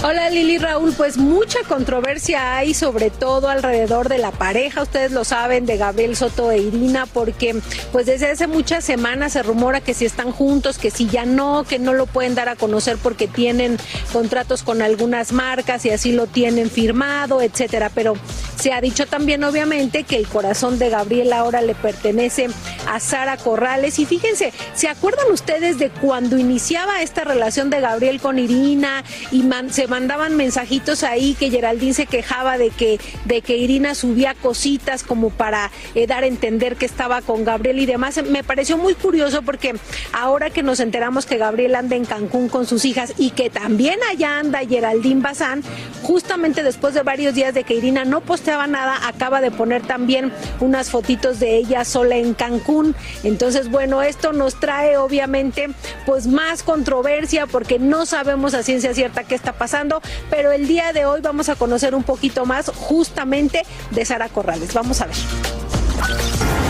Hola 0.00 0.30
Lili 0.30 0.58
Raúl, 0.58 0.92
pues 0.92 1.18
mucha 1.18 1.58
controversia 1.66 2.56
hay 2.56 2.72
sobre 2.72 3.10
todo 3.10 3.48
alrededor 3.48 4.08
de 4.08 4.18
la 4.18 4.30
pareja, 4.30 4.82
ustedes 4.82 5.10
lo 5.10 5.24
saben, 5.24 5.66
de 5.66 5.76
Gabriel 5.76 6.14
Soto 6.14 6.52
e 6.52 6.58
Irina, 6.58 7.06
porque 7.06 7.56
pues 7.90 8.06
desde 8.06 8.30
hace 8.30 8.46
muchas 8.46 8.84
semanas 8.84 9.32
se 9.32 9.42
rumora 9.42 9.80
que 9.80 9.94
si 9.94 10.04
están 10.04 10.30
juntos, 10.30 10.78
que 10.78 10.92
si 10.92 11.08
ya 11.08 11.26
no, 11.26 11.64
que 11.64 11.80
no 11.80 11.94
lo 11.94 12.06
pueden 12.06 12.36
dar 12.36 12.48
a 12.48 12.54
conocer 12.54 12.96
porque 12.96 13.26
tienen 13.26 13.76
contratos 14.12 14.62
con 14.62 14.82
algunas 14.82 15.32
marcas 15.32 15.84
y 15.84 15.90
así 15.90 16.12
lo 16.12 16.28
tienen 16.28 16.70
firmado, 16.70 17.42
etcétera. 17.42 17.90
Pero 17.92 18.14
se 18.58 18.72
ha 18.72 18.80
dicho 18.80 19.06
también 19.06 19.44
obviamente 19.44 20.02
que 20.02 20.16
el 20.16 20.26
corazón 20.26 20.78
de 20.78 20.90
Gabriel 20.90 21.32
ahora 21.32 21.62
le 21.62 21.74
pertenece 21.74 22.48
a 22.88 22.98
Sara 22.98 23.36
Corrales 23.36 23.98
y 23.98 24.06
fíjense, 24.06 24.52
¿se 24.74 24.88
acuerdan 24.88 25.30
ustedes 25.30 25.78
de 25.78 25.90
cuando 25.90 26.38
iniciaba 26.38 27.00
esta 27.02 27.22
relación 27.22 27.70
de 27.70 27.80
Gabriel 27.80 28.20
con 28.20 28.38
Irina 28.38 29.04
y 29.30 29.48
se 29.70 29.86
mandaban 29.86 30.36
mensajitos 30.36 31.04
ahí 31.04 31.34
que 31.34 31.50
Geraldine 31.50 31.94
se 31.94 32.06
quejaba 32.06 32.58
de 32.58 32.70
que, 32.70 32.98
de 33.26 33.42
que 33.42 33.56
Irina 33.56 33.94
subía 33.94 34.34
cositas 34.34 35.04
como 35.04 35.30
para 35.30 35.70
eh, 35.94 36.06
dar 36.06 36.24
a 36.24 36.26
entender 36.26 36.76
que 36.76 36.86
estaba 36.86 37.22
con 37.22 37.44
Gabriel 37.44 37.78
y 37.78 37.86
demás. 37.86 38.20
Me 38.24 38.42
pareció 38.42 38.76
muy 38.76 38.94
curioso 38.94 39.42
porque 39.42 39.74
ahora 40.12 40.50
que 40.50 40.62
nos 40.62 40.80
enteramos 40.80 41.26
que 41.26 41.38
Gabriel 41.38 41.76
anda 41.76 41.94
en 41.94 42.04
Cancún 42.04 42.48
con 42.48 42.66
sus 42.66 42.84
hijas 42.84 43.14
y 43.18 43.30
que 43.30 43.50
también 43.50 44.00
allá 44.10 44.38
anda 44.38 44.60
Geraldine 44.66 45.20
Bazán, 45.20 45.62
justamente 46.02 46.62
después 46.62 46.94
de 46.94 47.02
varios 47.02 47.34
días 47.34 47.54
de 47.54 47.62
que 47.62 47.74
Irina 47.74 48.04
no 48.04 48.20
posteaba 48.20 48.47
nada, 48.66 49.06
acaba 49.06 49.40
de 49.40 49.50
poner 49.50 49.82
también 49.82 50.32
unas 50.60 50.90
fotitos 50.90 51.38
de 51.40 51.56
ella 51.56 51.84
sola 51.84 52.16
en 52.16 52.34
Cancún. 52.34 52.94
Entonces, 53.22 53.70
bueno, 53.70 54.02
esto 54.02 54.32
nos 54.32 54.58
trae 54.58 54.96
obviamente 54.96 55.68
pues 56.06 56.26
más 56.26 56.62
controversia 56.62 57.46
porque 57.46 57.78
no 57.78 58.06
sabemos 58.06 58.54
a 58.54 58.62
ciencia 58.62 58.94
cierta 58.94 59.24
qué 59.24 59.34
está 59.34 59.52
pasando, 59.52 60.00
pero 60.30 60.52
el 60.52 60.66
día 60.66 60.92
de 60.92 61.04
hoy 61.04 61.20
vamos 61.20 61.48
a 61.48 61.56
conocer 61.56 61.94
un 61.94 62.02
poquito 62.02 62.46
más 62.46 62.70
justamente 62.74 63.62
de 63.90 64.04
Sara 64.04 64.28
Corrales. 64.28 64.72
Vamos 64.74 65.00
a 65.00 65.06
ver. 65.06 66.67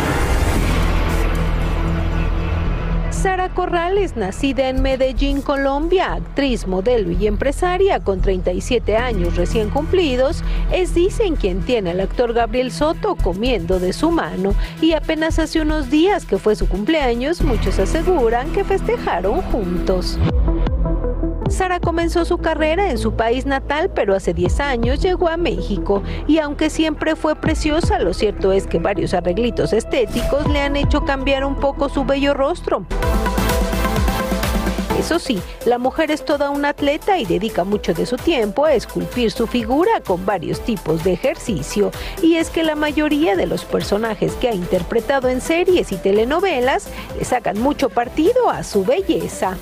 Sara 3.19 3.49
Corrales, 3.49 4.17
nacida 4.17 4.69
en 4.69 4.81
Medellín, 4.81 5.43
Colombia, 5.43 6.13
actriz, 6.13 6.69
modelo 6.69 7.11
y 7.11 7.27
empresaria 7.27 7.99
con 7.99 8.21
37 8.21 8.97
años 8.97 9.35
recién 9.35 9.71
cumplidos, 9.71 10.45
es 10.71 10.95
dicen 10.95 11.35
quien 11.35 11.63
tiene 11.63 11.91
al 11.91 12.01
actor 12.01 12.33
Gabriel 12.33 12.71
Soto 12.71 13.17
comiendo 13.17 13.81
de 13.81 13.93
su 13.93 14.13
mano 14.13 14.55
y 14.81 14.93
apenas 14.93 15.41
hace 15.41 15.61
unos 15.61 15.91
días 15.91 16.27
que 16.27 16.39
fue 16.39 16.55
su 16.55 16.69
cumpleaños, 16.69 17.43
muchos 17.43 17.81
aseguran 17.81 18.53
que 18.53 18.63
festejaron 18.63 19.43
juntos. 19.43 20.17
Sara 21.51 21.81
comenzó 21.81 22.25
su 22.25 22.39
carrera 22.39 22.91
en 22.91 22.99
su 22.99 23.13
país 23.13 23.47
natal, 23.47 23.91
pero 23.95 24.15
hace 24.15 24.35
10 24.35 24.61
años 24.61 25.01
llegó 25.01 25.29
a 25.29 25.37
México 25.37 26.03
y 26.27 26.39
aunque 26.39 26.69
siempre 26.71 27.17
fue 27.17 27.37
preciosa, 27.37 27.99
lo 27.99 28.13
cierto 28.13 28.53
es 28.53 28.67
que 28.67 28.79
varios 28.79 29.15
arreglitos 29.15 29.73
estéticos 29.73 30.47
le 30.49 30.61
han 30.61 30.77
hecho 30.77 31.05
cambiar 31.05 31.45
un 31.45 31.57
poco 31.57 31.89
su 31.89 32.05
bello 32.05 32.35
rostro. 32.35 32.85
Eso 34.99 35.21
sí, 35.21 35.41
la 35.65 35.79
mujer 35.79 36.11
es 36.11 36.25
toda 36.25 36.51
una 36.51 36.71
atleta 36.71 37.19
y 37.19 37.25
dedica 37.25 37.63
mucho 37.63 37.95
de 37.95 38.05
su 38.05 38.17
tiempo 38.17 38.65
a 38.65 38.75
esculpir 38.75 39.31
su 39.31 39.47
figura 39.47 40.01
con 40.05 40.27
varios 40.27 40.61
tipos 40.61 41.05
de 41.05 41.13
ejercicio. 41.13 41.93
Y 42.21 42.35
es 42.35 42.51
que 42.51 42.65
la 42.65 42.75
mayoría 42.75 43.37
de 43.37 43.47
los 43.47 43.65
personajes 43.65 44.33
que 44.35 44.49
ha 44.49 44.55
interpretado 44.55 45.29
en 45.29 45.41
series 45.41 45.93
y 45.93 45.97
telenovelas 45.97 46.89
le 47.17 47.25
sacan 47.25 47.61
mucho 47.61 47.91
partido 47.91 48.51
a 48.51 48.65
su 48.65 48.85
belleza. 48.85 49.57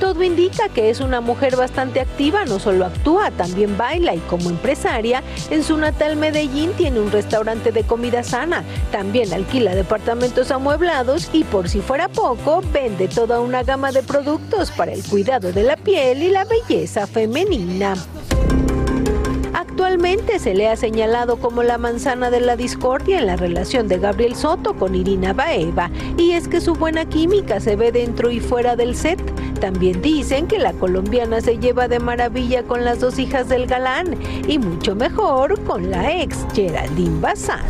Todo 0.00 0.24
indica 0.24 0.68
que 0.68 0.90
es 0.90 1.00
una 1.00 1.20
mujer 1.20 1.56
bastante 1.56 2.00
activa, 2.00 2.44
no 2.44 2.58
solo 2.58 2.84
actúa, 2.84 3.30
también 3.30 3.78
baila 3.78 4.14
y 4.14 4.18
como 4.18 4.50
empresaria, 4.50 5.22
en 5.48 5.62
su 5.62 5.76
natal 5.78 6.16
Medellín 6.16 6.72
tiene 6.72 7.00
un 7.00 7.10
restaurante 7.10 7.72
de 7.72 7.84
comida 7.84 8.22
sana, 8.22 8.62
también 8.90 9.32
alquila 9.32 9.74
departamentos 9.74 10.50
amueblados 10.50 11.30
y 11.32 11.44
por 11.44 11.68
si 11.68 11.80
fuera 11.80 12.08
poco, 12.08 12.62
vende 12.72 13.08
toda 13.08 13.40
una 13.40 13.62
gama 13.62 13.90
de 13.90 14.02
productos 14.02 14.70
para 14.72 14.92
el 14.92 15.02
cuidado 15.02 15.52
de 15.52 15.62
la 15.62 15.76
piel 15.76 16.22
y 16.22 16.28
la 16.28 16.44
belleza 16.44 17.06
femenina. 17.06 17.94
Actualmente 19.92 20.38
se 20.38 20.54
le 20.54 20.70
ha 20.70 20.76
señalado 20.76 21.36
como 21.36 21.62
la 21.62 21.76
manzana 21.76 22.30
de 22.30 22.40
la 22.40 22.56
discordia 22.56 23.18
en 23.18 23.26
la 23.26 23.36
relación 23.36 23.88
de 23.88 23.98
Gabriel 23.98 24.34
Soto 24.34 24.72
con 24.72 24.94
Irina 24.94 25.34
Baeva, 25.34 25.90
y 26.16 26.30
es 26.30 26.48
que 26.48 26.62
su 26.62 26.74
buena 26.74 27.04
química 27.04 27.60
se 27.60 27.76
ve 27.76 27.92
dentro 27.92 28.30
y 28.30 28.40
fuera 28.40 28.74
del 28.74 28.96
set. 28.96 29.20
También 29.60 30.00
dicen 30.00 30.46
que 30.46 30.58
la 30.58 30.72
colombiana 30.72 31.42
se 31.42 31.58
lleva 31.58 31.88
de 31.88 31.98
maravilla 31.98 32.62
con 32.62 32.86
las 32.86 33.00
dos 33.00 33.18
hijas 33.18 33.50
del 33.50 33.66
galán 33.66 34.16
y 34.48 34.58
mucho 34.58 34.94
mejor 34.94 35.62
con 35.64 35.90
la 35.90 36.22
ex 36.22 36.38
Geraldine 36.54 37.20
Bazán. 37.20 37.60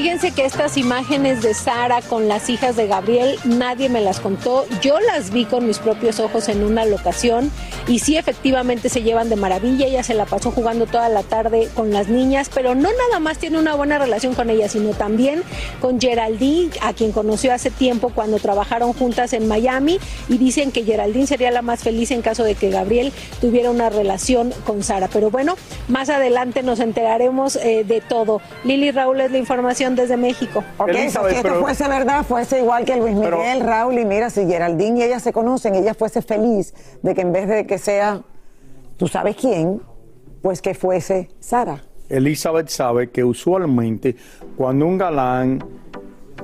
Fíjense 0.00 0.30
que 0.30 0.44
estas 0.44 0.76
imágenes 0.76 1.42
de 1.42 1.54
Sara 1.54 2.02
con 2.02 2.28
las 2.28 2.48
hijas 2.50 2.76
de 2.76 2.86
Gabriel, 2.86 3.36
nadie 3.42 3.88
me 3.88 4.00
las 4.00 4.20
contó. 4.20 4.64
Yo 4.80 5.00
las 5.00 5.32
vi 5.32 5.44
con 5.44 5.66
mis 5.66 5.80
propios 5.80 6.20
ojos 6.20 6.48
en 6.48 6.62
una 6.62 6.84
locación 6.84 7.50
y 7.88 7.98
sí, 7.98 8.16
efectivamente 8.16 8.90
se 8.90 9.02
llevan 9.02 9.28
de 9.28 9.34
maravilla. 9.34 9.86
Ella 9.86 10.04
se 10.04 10.14
la 10.14 10.24
pasó 10.24 10.52
jugando 10.52 10.86
toda 10.86 11.08
la 11.08 11.24
tarde 11.24 11.68
con 11.74 11.90
las 11.90 12.06
niñas, 12.08 12.48
pero 12.54 12.76
no 12.76 12.90
nada 12.92 13.18
más 13.18 13.38
tiene 13.38 13.58
una 13.58 13.74
buena 13.74 13.98
relación 13.98 14.34
con 14.34 14.50
ellas, 14.50 14.72
sino 14.72 14.90
también 14.90 15.42
con 15.80 16.00
Geraldine, 16.00 16.70
a 16.82 16.92
quien 16.92 17.10
conoció 17.10 17.52
hace 17.52 17.72
tiempo 17.72 18.12
cuando 18.14 18.38
trabajaron 18.38 18.92
juntas 18.92 19.32
en 19.32 19.48
Miami. 19.48 19.98
Y 20.28 20.38
dicen 20.38 20.70
que 20.70 20.84
Geraldine 20.84 21.26
sería 21.26 21.50
la 21.50 21.62
más 21.62 21.80
feliz 21.80 22.12
en 22.12 22.22
caso 22.22 22.44
de 22.44 22.54
que 22.54 22.70
Gabriel 22.70 23.12
tuviera 23.40 23.72
una 23.72 23.90
relación 23.90 24.52
con 24.64 24.84
Sara. 24.84 25.08
Pero 25.12 25.32
bueno, 25.32 25.56
más 25.88 26.08
adelante 26.08 26.62
nos 26.62 26.78
enteraremos 26.78 27.56
eh, 27.56 27.82
de 27.82 28.00
todo. 28.00 28.40
Lili 28.62 28.92
Raúl 28.92 29.22
es 29.22 29.32
la 29.32 29.38
información 29.38 29.87
desde 29.94 30.16
México. 30.16 30.64
Ok, 30.78 30.90
si 30.92 31.36
esto 31.36 31.54
fuese 31.60 31.88
verdad, 31.88 32.24
fuese 32.24 32.58
igual 32.60 32.84
que 32.84 32.96
Luis 32.96 33.14
Miguel, 33.14 33.60
Raúl, 33.60 33.98
y 33.98 34.04
mira, 34.04 34.30
si 34.30 34.46
Geraldine 34.46 35.00
y 35.00 35.02
ella 35.02 35.20
se 35.20 35.32
conocen, 35.32 35.74
ella 35.74 35.94
fuese 35.94 36.22
feliz 36.22 36.74
de 37.02 37.14
que 37.14 37.22
en 37.22 37.32
vez 37.32 37.48
de 37.48 37.66
que 37.66 37.78
sea, 37.78 38.22
tú 38.96 39.08
sabes 39.08 39.36
quién, 39.36 39.80
pues 40.42 40.62
que 40.62 40.74
fuese 40.74 41.28
Sara. 41.40 41.82
Elizabeth 42.08 42.68
sabe 42.68 43.10
que 43.10 43.22
usualmente 43.22 44.16
cuando 44.56 44.86
un 44.86 44.98
galán 44.98 45.62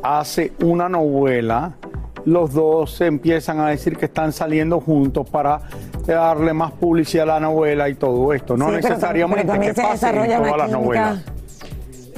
hace 0.03 0.53
una 0.63 0.89
novela, 0.89 1.77
los 2.27 2.53
dos 2.53 2.95
se 2.95 3.07
empiezan 3.07 3.61
a 3.61 3.69
decir 3.69 3.97
que 3.97 4.07
están 4.07 4.33
saliendo 4.33 4.81
juntos 4.81 5.29
para 5.29 5.61
darle 6.07 6.53
más 6.53 6.73
publicidad 6.73 7.25
a 7.25 7.35
la 7.35 7.41
novela 7.41 7.89
y 7.89 7.95
todo 7.95 8.33
esto. 8.33 8.57
No 8.57 8.67
Sí, 8.67 8.77
pero 8.77 8.89
necesariamente 8.89 9.45
pero 9.45 9.53
también 9.53 9.75
que 9.75 9.81
se 9.81 9.87
pase 9.87 10.09
en 10.09 10.43
todas 10.43 10.57
las 10.57 10.71
novelas. 10.71 11.25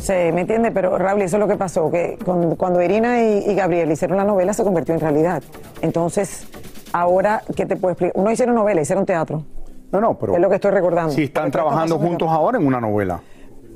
Sé, 0.06 0.32
¿me 0.32 0.42
entiendes? 0.42 0.72
Pero 0.72 0.96
Raúl, 0.96 1.20
eso 1.22 1.36
es 1.36 1.40
lo 1.40 1.48
que 1.48 1.56
pasó, 1.56 1.90
que 1.90 2.16
cuando, 2.24 2.56
cuando 2.56 2.80
Irina 2.80 3.22
y, 3.22 3.50
y 3.50 3.54
Gabriel 3.54 3.90
hicieron 3.90 4.16
la 4.16 4.24
novela 4.24 4.52
se 4.52 4.62
convirtió 4.64 4.94
en 4.94 5.00
realidad. 5.00 5.42
Entonces, 5.82 6.46
ahora, 6.92 7.42
¿qué 7.54 7.66
te 7.66 7.76
puedo 7.76 7.92
explicar? 7.92 8.22
No 8.22 8.30
hicieron 8.30 8.54
novela, 8.54 8.80
hicieron 8.80 9.04
teatro. 9.04 9.42
No, 9.92 10.00
no, 10.00 10.14
pero. 10.14 10.34
Es 10.34 10.40
lo 10.40 10.48
que 10.48 10.54
estoy 10.56 10.70
recordando. 10.70 11.12
Si 11.12 11.24
están 11.24 11.50
trabajando 11.50 11.98
juntos 11.98 12.28
ahora 12.28 12.58
en 12.58 12.66
una 12.66 12.80
novela. 12.80 13.20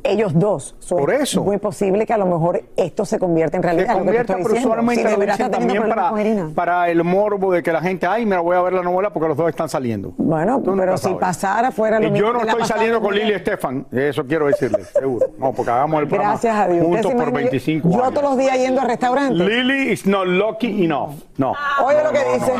Ellos 0.03 0.33
dos. 0.35 0.75
So, 0.79 0.97
Por 0.97 1.13
es 1.13 1.23
eso. 1.23 1.43
muy 1.43 1.59
posible 1.59 2.07
que 2.07 2.13
a 2.13 2.19
lo 2.19 2.27
mejor 2.27 2.63
esto 2.77 3.05
se 3.05 3.19
convierta 3.19 3.57
en 3.57 3.63
realidad. 3.63 3.93
Se 3.93 3.99
convierta, 3.99 4.37
pero 4.37 4.49
de 4.49 4.61
lo 4.61 5.17
dicen 5.27 5.51
también 5.51 5.89
para, 5.89 6.13
para 6.55 6.91
el 6.91 7.05
morbo 7.05 7.53
de 7.53 7.63
que 7.63 7.73
la 7.73 7.81
gente, 7.81 8.07
ay, 8.07 8.25
me 8.25 8.35
la 8.37 8.41
voy 8.41 8.57
a 8.57 8.63
ver 8.63 8.73
la 8.73 8.83
novela 8.83 9.13
porque 9.13 9.29
los 9.29 9.37
dos 9.37 9.49
están 9.49 9.69
saliendo. 9.69 10.13
Bueno, 10.17 10.63
pero 10.63 10.97
si 10.97 11.05
sabes. 11.05 11.19
pasara 11.19 11.71
fuera 11.71 11.99
lo 12.01 12.07
Y 12.07 12.11
mismo 12.11 12.27
yo 12.29 12.33
no 12.33 12.41
estoy 12.43 12.65
saliendo 12.65 13.01
con. 13.01 13.15
Lili 13.15 13.33
Estefan, 13.33 13.87
eso 13.91 14.25
quiero 14.25 14.47
decirle, 14.47 14.85
seguro. 14.85 15.27
No, 15.39 15.53
porque 15.53 15.71
hagamos 15.71 16.01
el 16.03 16.09
programa 16.09 16.33
Gracias 16.33 16.57
a 16.57 16.69
Dios. 16.69 16.87
¿Usted 16.87 17.03
juntos 17.03 17.13
por 17.13 17.29
imagina? 17.29 17.41
25 17.41 17.89
Yo 17.91 17.95
años. 17.97 18.15
todos 18.15 18.23
los 18.31 18.39
días 18.39 18.59
yendo 18.59 18.81
a 18.81 18.85
restaurantes. 18.85 19.47
Lily 19.47 19.93
is 19.93 20.07
not 20.07 20.27
lucky 20.27 20.85
enough. 20.85 21.11
No. 21.37 21.53
Oye 21.85 22.03
lo 22.05 22.13
que 22.13 22.25
dice. 22.35 22.53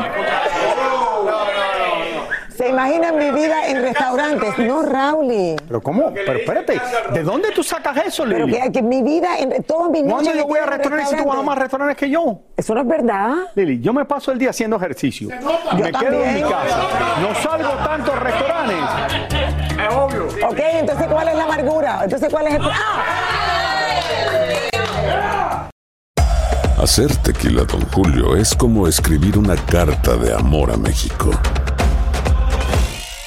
¿Se 2.61 2.69
imaginan 2.69 3.17
mi 3.17 3.31
vida 3.31 3.67
en 3.69 3.81
restaurantes? 3.81 4.55
No, 4.59 4.83
Rauli. 4.83 5.55
Pero 5.67 5.81
¿cómo? 5.81 6.13
Pero 6.13 6.33
espérate, 6.33 6.79
¿de 7.11 7.23
dónde 7.23 7.49
tú 7.55 7.63
sacas 7.63 8.05
eso, 8.05 8.23
Pero 8.23 8.45
Lili? 8.45 8.61
que, 8.61 8.71
que 8.71 8.83
mi 8.83 9.01
vida, 9.01 9.39
en, 9.39 9.63
todas 9.63 9.89
mis 9.89 10.03
¿Cuándo 10.03 10.31
yo 10.31 10.45
voy 10.45 10.59
a 10.59 10.67
restaurantes 10.67 11.09
si 11.09 11.15
tú 11.15 11.25
vas 11.25 11.39
a 11.39 11.41
más 11.41 11.57
restaurantes 11.57 11.97
que 11.97 12.07
yo? 12.11 12.41
Eso 12.55 12.75
no 12.75 12.81
es 12.81 12.87
verdad. 12.87 13.33
Lili, 13.55 13.81
yo 13.81 13.93
me 13.93 14.05
paso 14.05 14.31
el 14.31 14.37
día 14.37 14.51
haciendo 14.51 14.75
ejercicio. 14.77 15.29
Yo 15.75 15.85
me 15.85 15.91
quedo 15.91 16.23
en 16.23 16.35
mi 16.35 16.41
casa. 16.41 16.87
No 17.19 17.33
salgo 17.33 17.71
tanto 17.83 18.13
a 18.13 18.19
restaurantes. 18.19 18.77
Es 19.71 19.95
obvio. 19.95 20.27
Ok, 20.47 20.59
entonces 20.59 21.07
¿cuál 21.07 21.29
es 21.29 21.35
la 21.35 21.43
amargura? 21.45 22.01
Entonces 22.03 22.29
¿cuál 22.29 22.45
es 22.45 22.53
el... 22.53 22.61
¡Ah! 22.61 23.21
Hacer 26.77 27.15
tequila, 27.17 27.63
Don 27.63 27.81
Julio, 27.91 28.35
es 28.35 28.55
como 28.55 28.87
escribir 28.87 29.39
una 29.39 29.55
carta 29.55 30.15
de 30.15 30.31
amor 30.31 30.71
a 30.71 30.77
México. 30.77 31.31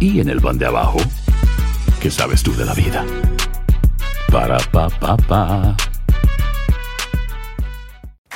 y 0.00 0.20
en 0.20 0.28
el 0.28 0.40
pan 0.40 0.58
de 0.58 0.66
abajo, 0.66 0.98
¿qué 2.00 2.10
sabes 2.10 2.42
tú 2.42 2.54
de 2.54 2.64
la 2.64 2.74
vida? 2.74 3.04
Para, 4.30 4.58
pa, 4.70 4.88
pa, 4.88 5.16
pa. 5.16 5.76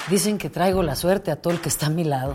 Dicen 0.09 0.39
que 0.39 0.51
traigo 0.51 0.83
la 0.83 0.97
suerte 0.97 1.31
a 1.31 1.37
todo 1.37 1.53
el 1.53 1.61
que 1.61 1.69
está 1.69 1.87
a 1.87 1.91
mi 1.91 2.05
lado. 2.05 2.35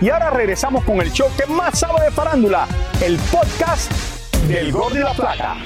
Y 0.00 0.10
ahora 0.10 0.30
regresamos 0.30 0.84
con 0.84 1.00
el 1.00 1.12
show 1.12 1.28
que 1.36 1.46
más 1.46 1.80
sabe 1.80 2.04
de 2.04 2.10
farándula, 2.12 2.68
el 3.00 3.16
podcast 3.32 3.90
del 4.46 4.70
Gol 4.70 4.94
de 4.94 5.00
la 5.00 5.12
Plata. 5.12 5.56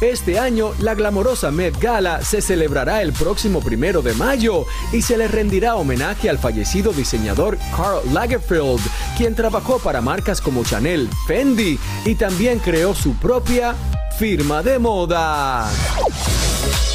Este 0.00 0.38
año, 0.38 0.72
la 0.80 0.94
glamorosa 0.94 1.50
Met 1.50 1.78
Gala 1.80 2.22
se 2.22 2.40
celebrará 2.40 3.02
el 3.02 3.12
próximo 3.12 3.60
primero 3.60 4.02
de 4.02 4.14
mayo 4.14 4.66
y 4.92 5.02
se 5.02 5.16
le 5.16 5.28
rendirá 5.28 5.76
homenaje 5.76 6.28
al 6.28 6.38
fallecido 6.38 6.92
diseñador 6.92 7.58
Karl 7.76 8.12
Lagerfeld, 8.12 8.80
quien 9.16 9.34
trabajó 9.34 9.78
para 9.78 10.00
marcas 10.00 10.40
como 10.40 10.64
Chanel, 10.64 11.08
Fendi 11.26 11.78
y 12.04 12.14
también 12.14 12.58
creó 12.58 12.94
su 12.94 13.14
propia 13.14 13.74
firma 14.18 14.62
de 14.62 14.78
moda. 14.78 15.68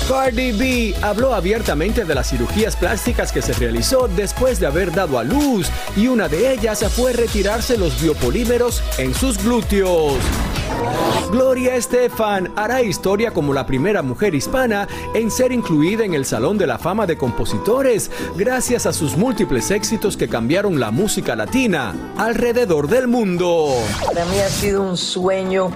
Cardi 0.07 0.53
B 0.53 0.95
habló 1.01 1.33
abiertamente 1.33 2.05
de 2.05 2.15
las 2.15 2.29
cirugías 2.29 2.77
plásticas 2.77 3.33
que 3.33 3.41
se 3.41 3.51
realizó 3.51 4.07
después 4.07 4.57
de 4.57 4.65
haber 4.65 4.93
dado 4.93 5.19
a 5.19 5.23
luz 5.25 5.69
y 5.97 6.07
una 6.07 6.29
de 6.29 6.53
ellas 6.53 6.85
fue 6.95 7.11
retirarse 7.11 7.77
los 7.77 8.01
biopolímeros 8.01 8.81
en 8.97 9.13
sus 9.13 9.37
glúteos. 9.43 10.13
Gloria 11.29 11.75
Estefan 11.75 12.53
hará 12.55 12.81
historia 12.81 13.31
como 13.31 13.53
la 13.53 13.65
primera 13.65 14.01
mujer 14.01 14.33
hispana 14.33 14.87
en 15.13 15.29
ser 15.29 15.51
incluida 15.51 16.05
en 16.05 16.13
el 16.13 16.23
Salón 16.25 16.57
de 16.57 16.67
la 16.67 16.77
Fama 16.77 17.05
de 17.05 17.17
Compositores, 17.17 18.09
gracias 18.37 18.85
a 18.85 18.93
sus 18.93 19.17
múltiples 19.17 19.71
éxitos 19.71 20.15
que 20.15 20.29
cambiaron 20.29 20.79
la 20.79 20.89
música 20.89 21.35
latina 21.35 21.93
alrededor 22.17 22.87
del 22.87 23.09
mundo. 23.09 23.73
Para 24.05 24.23
mí 24.25 24.39
ha 24.39 24.47
sido 24.47 24.83
un 24.83 24.95
sueño 24.95 25.69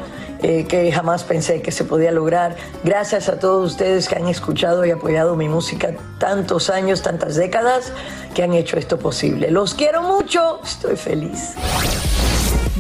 eh, 0.44 0.66
que 0.68 0.92
jamás 0.92 1.24
pensé 1.24 1.62
que 1.62 1.72
se 1.72 1.84
podía 1.84 2.12
lograr. 2.12 2.56
Gracias 2.84 3.30
a 3.30 3.40
todos 3.40 3.72
ustedes 3.72 4.08
que 4.08 4.16
han 4.16 4.28
escuchado 4.28 4.86
y 4.86 4.92
apoyado 4.92 5.36
mi 5.36 5.50
música 5.50 5.96
tantos 6.20 6.70
años, 6.70 7.02
tantas 7.02 7.36
décadas, 7.36 7.92
que 8.34 8.44
han 8.44 8.54
hecho 8.54 8.78
esto 8.78 8.98
posible. 8.98 9.52
Los 9.52 9.74
quiero 9.74 10.02
mucho, 10.02 10.62
estoy 10.64 10.96
feliz. 10.96 11.56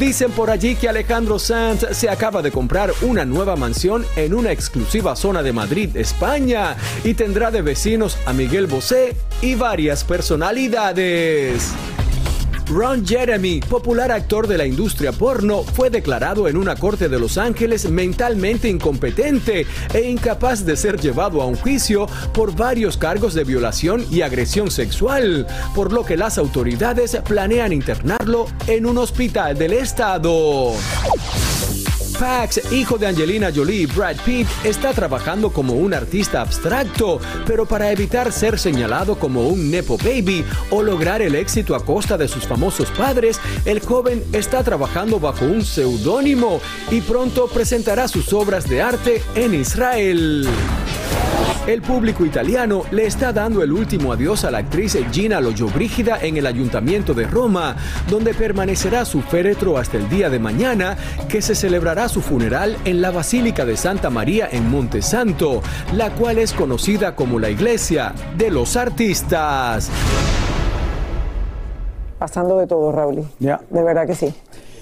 Dicen 0.02 0.32
por 0.32 0.50
allí 0.50 0.76
que 0.76 0.89
Alejandro 0.89 1.38
Sanz 1.38 1.86
se 1.91 2.10
acaba 2.10 2.41
de 2.41 2.52
comprar 2.52 2.91
una 3.04 3.24
nueva 3.24 3.56
mansión 3.56 4.04
en 4.15 4.34
una 4.34 4.52
exclusiva 4.52 5.15
zona 5.15 5.43
de 5.43 5.54
Madrid, 5.54 5.95
España, 5.95 6.76
y 7.04 7.13
tendrá 7.13 7.52
de 7.52 7.62
vecinos 7.62 8.17
a 8.26 8.34
Miguel 8.34 8.65
Bosé 8.65 9.15
y 9.41 9.54
varias 9.54 10.04
personalidades. 10.04 11.71
Ron 12.71 13.05
Jeremy, 13.05 13.60
popular 13.60 14.13
actor 14.13 14.47
de 14.47 14.57
la 14.57 14.65
industria 14.65 15.12
porno, 15.12 15.63
fue 15.63 15.89
declarado 15.89 16.47
en 16.47 16.55
una 16.55 16.77
corte 16.77 17.10
de 17.10 17.19
Los 17.19 17.38
Ángeles 17.38 17.89
mentalmente 17.89 18.69
incompetente 18.69 19.65
e 19.93 20.10
incapaz 20.10 20.65
de 20.65 20.77
ser 20.77 20.97
llevado 20.97 21.41
a 21.41 21.45
un 21.45 21.55
juicio 21.55 22.07
por 22.34 22.55
varios 22.55 22.95
cargos 22.95 23.34
de 23.34 23.43
violación 23.43 24.05
y 24.10 24.21
agresión 24.21 24.71
sexual, 24.71 25.45
por 25.75 25.91
lo 25.91 26.05
que 26.05 26.15
las 26.15 26.38
autoridades 26.38 27.17
planean 27.27 27.73
internarlo 27.73 28.45
en 28.67 28.86
un 28.86 28.99
hospital 28.99 29.57
del 29.57 29.73
estado. 29.73 30.71
Pax, 32.21 32.71
hijo 32.71 32.99
de 32.99 33.07
Angelina 33.07 33.51
Jolie 33.51 33.88
Brad 33.88 34.15
Pitt, 34.23 34.47
está 34.63 34.93
trabajando 34.93 35.51
como 35.51 35.73
un 35.73 35.91
artista 35.91 36.41
abstracto, 36.41 37.19
pero 37.47 37.65
para 37.65 37.91
evitar 37.91 38.31
ser 38.31 38.60
señalado 38.60 39.17
como 39.17 39.47
un 39.47 39.71
Nepo 39.71 39.97
Baby 39.97 40.45
o 40.69 40.84
lograr 40.84 41.23
el 41.23 41.34
éxito 41.34 41.73
a 41.73 41.84
costa 41.84 42.19
de 42.19 42.27
sus 42.27 42.45
famosos 42.45 42.91
padres, 42.91 43.41
el 43.65 43.79
joven 43.79 44.23
está 44.34 44.63
trabajando 44.63 45.19
bajo 45.19 45.45
un 45.45 45.65
seudónimo 45.65 46.62
y 46.91 47.01
pronto 47.01 47.47
presentará 47.47 48.07
sus 48.07 48.31
obras 48.34 48.69
de 48.69 48.84
arte 48.84 49.23
en 49.34 49.55
Israel. 49.55 50.47
El 51.67 51.84
público 51.84 52.26
italiano 52.26 52.84
le 52.89 53.06
está 53.06 53.32
dando 53.32 53.62
el 53.62 53.71
último 53.71 54.12
adiós 54.12 54.45
a 54.45 54.52
la 54.52 54.58
actriz 54.58 54.97
Gina 55.12 55.39
Lollobrigida 55.39 56.17
en 56.19 56.38
el 56.38 56.47
Ayuntamiento 56.47 57.13
de 57.13 57.28
Roma, 57.28 57.76
donde 58.10 58.34
permanecerá 58.34 59.06
su 59.06 59.21
féretro 59.21 59.78
hasta 59.78 59.97
el 59.97 60.10
día 60.10 60.32
de 60.32 60.39
mañana, 60.39 60.97
que 61.30 61.41
se 61.41 61.54
celebrará 61.54 62.10
su 62.10 62.21
funeral 62.21 62.78
en 62.84 63.00
la 63.00 63.12
Basílica 63.12 63.63
de 63.63 63.78
Santa 63.78 64.10
María 64.10 64.50
en 64.52 64.71
Montesanto, 64.71 65.62
la 65.93 66.10
cual 66.10 66.39
es 66.39 66.52
conocida 66.52 67.15
como 67.15 67.38
la 67.38 67.52
Iglesia 67.52 68.13
de 68.36 68.50
los 68.50 68.76
Artistas. 68.76 69.91
Pasando 72.17 72.58
de 72.58 72.65
todo, 72.65 72.91
Raúl. 72.91 73.24
Ya. 73.38 73.62
De 73.69 73.84
verdad 73.84 74.08
que 74.08 74.15
sí. 74.15 74.34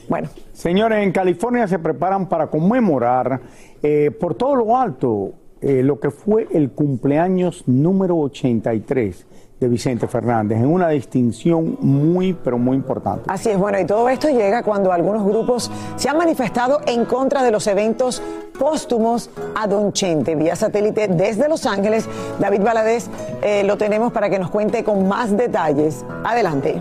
Bueno. 0.07 0.29
Señores, 0.53 1.03
en 1.03 1.11
California 1.11 1.67
se 1.67 1.79
preparan 1.79 2.27
para 2.27 2.47
conmemorar 2.47 3.39
eh, 3.81 4.11
por 4.11 4.35
todo 4.35 4.55
lo 4.55 4.77
alto 4.77 5.33
eh, 5.61 5.83
lo 5.83 5.99
que 5.99 6.11
fue 6.11 6.47
el 6.51 6.71
cumpleaños 6.71 7.63
número 7.67 8.17
83 8.17 9.25
de 9.59 9.67
Vicente 9.67 10.07
Fernández, 10.07 10.57
en 10.57 10.67
una 10.67 10.87
distinción 10.87 11.77
muy, 11.81 12.33
pero 12.33 12.57
muy 12.57 12.77
importante. 12.77 13.25
Así 13.27 13.49
es, 13.49 13.57
bueno, 13.57 13.77
y 13.77 13.85
todo 13.85 14.07
esto 14.07 14.29
llega 14.29 14.63
cuando 14.63 14.91
algunos 14.91 15.25
grupos 15.25 15.69
se 15.97 16.07
han 16.07 16.17
manifestado 16.17 16.79
en 16.87 17.03
contra 17.03 17.43
de 17.43 17.51
los 17.51 17.67
eventos 17.67 18.21
póstumos 18.57 19.29
a 19.55 19.67
Don 19.67 19.91
Chente. 19.91 20.35
Vía 20.35 20.55
satélite 20.55 21.09
desde 21.09 21.49
Los 21.49 21.65
Ángeles, 21.65 22.07
David 22.39 22.61
Valadez 22.61 23.09
eh, 23.41 23.63
lo 23.65 23.77
tenemos 23.77 24.13
para 24.13 24.29
que 24.29 24.39
nos 24.39 24.49
cuente 24.49 24.83
con 24.85 25.07
más 25.09 25.35
detalles. 25.35 26.05
Adelante. 26.23 26.79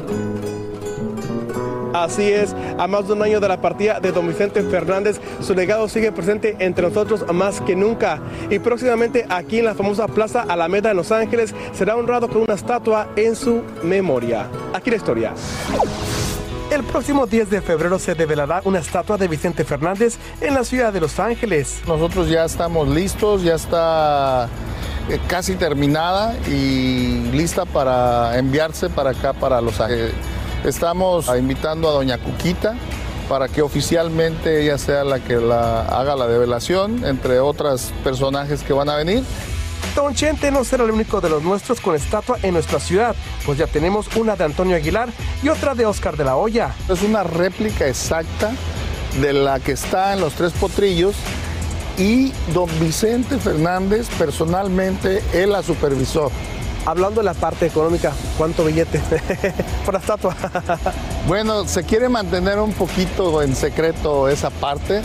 Así 1.94 2.30
es, 2.30 2.54
a 2.78 2.86
más 2.86 3.06
de 3.06 3.12
un 3.14 3.22
año 3.22 3.40
de 3.40 3.48
la 3.48 3.60
partida 3.60 4.00
de 4.00 4.12
don 4.12 4.26
Vicente 4.28 4.62
Fernández, 4.62 5.20
su 5.40 5.54
legado 5.54 5.88
sigue 5.88 6.12
presente 6.12 6.56
entre 6.58 6.88
nosotros 6.88 7.24
más 7.32 7.60
que 7.60 7.76
nunca. 7.76 8.20
Y 8.50 8.58
próximamente 8.58 9.26
aquí 9.28 9.58
en 9.58 9.66
la 9.66 9.74
famosa 9.74 10.06
Plaza 10.06 10.42
Alameda 10.42 10.90
en 10.90 10.96
Los 10.96 11.12
Ángeles 11.12 11.54
será 11.72 11.96
honrado 11.96 12.28
con 12.28 12.42
una 12.42 12.54
estatua 12.54 13.08
en 13.16 13.36
su 13.36 13.62
memoria. 13.82 14.46
Aquí 14.72 14.90
la 14.90 14.96
historia. 14.96 15.32
El 16.70 16.84
próximo 16.84 17.26
10 17.26 17.48
de 17.48 17.62
febrero 17.62 17.98
se 17.98 18.14
develará 18.14 18.60
una 18.64 18.78
estatua 18.78 19.16
de 19.16 19.26
Vicente 19.26 19.64
Fernández 19.64 20.18
en 20.40 20.52
la 20.52 20.64
ciudad 20.64 20.92
de 20.92 21.00
Los 21.00 21.18
Ángeles. 21.18 21.80
Nosotros 21.86 22.28
ya 22.28 22.44
estamos 22.44 22.88
listos, 22.88 23.42
ya 23.42 23.54
está 23.54 24.48
eh, 25.08 25.18
casi 25.28 25.54
terminada 25.54 26.36
y 26.46 27.30
lista 27.32 27.64
para 27.64 28.38
enviarse 28.38 28.90
para 28.90 29.10
acá, 29.10 29.32
para 29.32 29.62
Los 29.62 29.80
Ángeles. 29.80 30.12
Estamos 30.64 31.28
invitando 31.38 31.88
a 31.88 31.92
doña 31.92 32.18
Cuquita 32.18 32.74
para 33.28 33.48
que 33.48 33.62
oficialmente 33.62 34.62
ella 34.62 34.78
sea 34.78 35.04
la 35.04 35.20
que 35.20 35.36
la 35.36 35.82
haga 35.82 36.16
la 36.16 36.26
develación, 36.26 37.04
entre 37.04 37.40
otros 37.40 37.92
personajes 38.02 38.62
que 38.62 38.72
van 38.72 38.88
a 38.88 38.96
venir. 38.96 39.22
Don 39.94 40.14
Chente 40.14 40.50
no 40.50 40.64
será 40.64 40.84
el 40.84 40.90
único 40.90 41.20
de 41.20 41.28
los 41.28 41.42
nuestros 41.42 41.80
con 41.80 41.94
estatua 41.94 42.38
en 42.42 42.54
nuestra 42.54 42.80
ciudad, 42.80 43.14
pues 43.44 43.58
ya 43.58 43.66
tenemos 43.66 44.08
una 44.16 44.36
de 44.36 44.44
Antonio 44.44 44.76
Aguilar 44.76 45.10
y 45.42 45.48
otra 45.48 45.74
de 45.74 45.86
Oscar 45.86 46.16
de 46.16 46.24
la 46.24 46.36
Hoya. 46.36 46.74
Es 46.88 47.02
una 47.02 47.22
réplica 47.22 47.86
exacta 47.86 48.52
de 49.20 49.32
la 49.32 49.60
que 49.60 49.72
está 49.72 50.12
en 50.14 50.20
los 50.20 50.34
tres 50.34 50.52
potrillos 50.52 51.16
y 51.98 52.32
don 52.54 52.68
Vicente 52.80 53.38
Fernández 53.38 54.08
personalmente 54.18 55.22
él 55.32 55.52
la 55.52 55.62
supervisó. 55.62 56.30
Hablando 56.86 57.20
de 57.20 57.24
la 57.24 57.34
parte 57.34 57.66
económica, 57.66 58.12
¿cuánto 58.36 58.64
billete 58.64 59.00
por 59.84 59.94
la 59.94 60.00
estatua? 60.00 60.34
bueno, 61.26 61.66
se 61.66 61.84
quiere 61.84 62.08
mantener 62.08 62.58
un 62.58 62.72
poquito 62.72 63.42
en 63.42 63.54
secreto 63.54 64.28
esa 64.28 64.50
parte, 64.50 65.02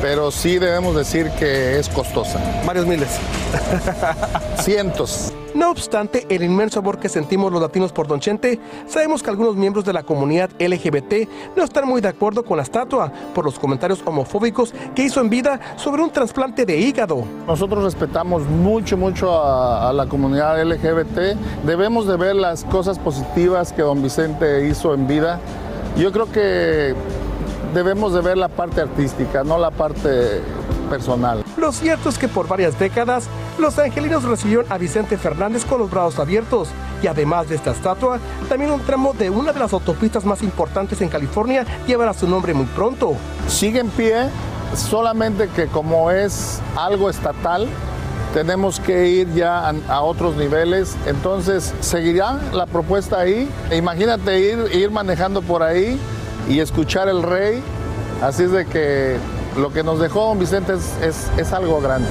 pero 0.00 0.30
sí 0.30 0.58
debemos 0.58 0.96
decir 0.96 1.30
que 1.38 1.78
es 1.78 1.88
costosa. 1.88 2.40
Varios 2.64 2.86
miles. 2.86 3.08
Cientos. 4.60 5.32
No 5.54 5.70
obstante 5.70 6.26
el 6.28 6.42
inmenso 6.42 6.80
amor 6.80 6.98
que 6.98 7.08
sentimos 7.08 7.50
los 7.50 7.62
latinos 7.62 7.90
por 7.90 8.06
Don 8.06 8.20
Chente, 8.20 8.60
sabemos 8.86 9.22
que 9.22 9.30
algunos 9.30 9.56
miembros 9.56 9.86
de 9.86 9.94
la 9.94 10.02
comunidad 10.02 10.50
LGBT 10.58 11.28
no 11.56 11.64
están 11.64 11.88
muy 11.88 12.02
de 12.02 12.08
acuerdo 12.08 12.44
con 12.44 12.58
la 12.58 12.62
estatua 12.62 13.10
por 13.34 13.46
los 13.46 13.58
comentarios 13.58 14.02
homofóbicos 14.04 14.74
que 14.94 15.04
hizo 15.04 15.18
en 15.22 15.30
vida 15.30 15.58
sobre 15.76 16.02
un 16.02 16.10
trasplante 16.10 16.66
de 16.66 16.76
hígado. 16.76 17.24
Nosotros 17.46 17.84
respetamos 17.84 18.42
mucho, 18.42 18.98
mucho 18.98 19.32
a, 19.32 19.88
a 19.88 19.92
la 19.94 20.06
comunidad 20.06 20.62
LGBT. 20.62 21.38
Debemos 21.64 22.06
de 22.06 22.18
ver 22.18 22.36
las 22.36 22.62
cosas 22.64 22.98
positivas 22.98 23.72
que 23.72 23.80
don 23.80 24.02
Vicente 24.02 24.68
hizo 24.68 24.92
en 24.92 25.06
vida. 25.06 25.40
Yo 25.96 26.12
creo 26.12 26.30
que 26.30 26.94
debemos 27.76 28.14
de 28.14 28.22
ver 28.22 28.38
la 28.38 28.48
parte 28.48 28.80
artística, 28.80 29.44
no 29.44 29.58
la 29.58 29.70
parte 29.70 30.40
personal. 30.88 31.44
Lo 31.58 31.72
cierto 31.72 32.08
es 32.08 32.16
que 32.16 32.26
por 32.26 32.48
varias 32.48 32.78
décadas, 32.78 33.28
los 33.58 33.78
angelinos 33.78 34.24
recibieron 34.24 34.64
a 34.70 34.78
Vicente 34.78 35.18
Fernández 35.18 35.66
con 35.66 35.80
los 35.80 35.90
brazos 35.90 36.18
abiertos 36.18 36.70
y 37.02 37.06
además 37.06 37.50
de 37.50 37.56
esta 37.56 37.72
estatua, 37.72 38.18
también 38.48 38.70
un 38.70 38.80
tramo 38.80 39.12
de 39.12 39.28
una 39.28 39.52
de 39.52 39.58
las 39.58 39.74
autopistas 39.74 40.24
más 40.24 40.42
importantes 40.42 41.02
en 41.02 41.10
California 41.10 41.66
llevará 41.86 42.14
su 42.14 42.26
nombre 42.26 42.54
muy 42.54 42.64
pronto. 42.64 43.14
Sigue 43.46 43.80
en 43.80 43.90
pie, 43.90 44.30
solamente 44.74 45.48
que 45.48 45.66
como 45.66 46.10
es 46.10 46.62
algo 46.76 47.10
estatal, 47.10 47.68
tenemos 48.32 48.80
que 48.80 49.06
ir 49.08 49.34
ya 49.34 49.68
a, 49.68 49.74
a, 49.88 50.00
otros 50.00 50.34
niveles. 50.36 50.96
Entonces, 51.06 51.74
seguirá 51.80 52.40
la 52.52 52.64
propuesta 52.64 53.20
ahí. 53.20 53.48
Imagínate 53.70 54.40
ir, 54.40 54.74
ir 54.74 54.90
manejando 54.90 55.42
por 55.42 55.62
ahí 55.62 55.98
y 56.48 56.60
escuchar 56.60 57.08
el 57.08 57.22
rey. 57.22 57.62
Así 58.22 58.44
es 58.44 58.52
de 58.52 58.66
que 58.66 59.16
lo 59.56 59.72
que 59.72 59.82
nos 59.82 60.00
dejó 60.00 60.26
don 60.26 60.38
Vicente 60.38 60.74
es, 60.74 61.30
es, 61.36 61.52
algo 61.52 61.80
grande. 61.80 62.08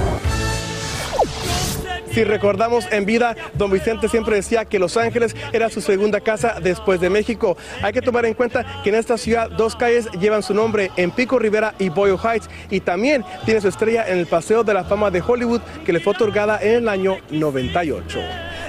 Si 2.12 2.24
recordamos 2.24 2.86
en 2.92 3.04
vida, 3.04 3.36
don 3.54 3.70
Vicente 3.70 4.08
siempre 4.08 4.36
decía 4.36 4.64
que 4.64 4.78
Los 4.78 4.96
Ángeles 4.96 5.36
era 5.52 5.68
su 5.68 5.80
segunda 5.80 6.20
casa 6.20 6.56
después 6.62 6.98
de 7.00 7.10
México. 7.10 7.56
Hay 7.82 7.92
que 7.92 8.00
tomar 8.00 8.24
en 8.24 8.34
cuenta 8.34 8.80
que 8.82 8.88
en 8.88 8.94
esta 8.94 9.18
ciudad 9.18 9.50
dos 9.50 9.76
calles 9.76 10.08
llevan 10.12 10.42
su 10.42 10.54
nombre, 10.54 10.90
en 10.96 11.10
Pico 11.10 11.38
Rivera 11.38 11.74
y 11.78 11.90
Boyle 11.90 12.16
Heights, 12.16 12.48
y 12.70 12.80
también 12.80 13.22
tiene 13.44 13.60
su 13.60 13.68
estrella 13.68 14.08
en 14.08 14.18
el 14.18 14.26
Paseo 14.26 14.64
de 14.64 14.72
la 14.72 14.84
Fama 14.84 15.10
de 15.10 15.20
Hollywood, 15.20 15.60
que 15.84 15.92
le 15.92 16.00
fue 16.00 16.14
otorgada 16.14 16.58
en 16.62 16.76
el 16.76 16.88
año 16.88 17.18
98. 17.30 18.18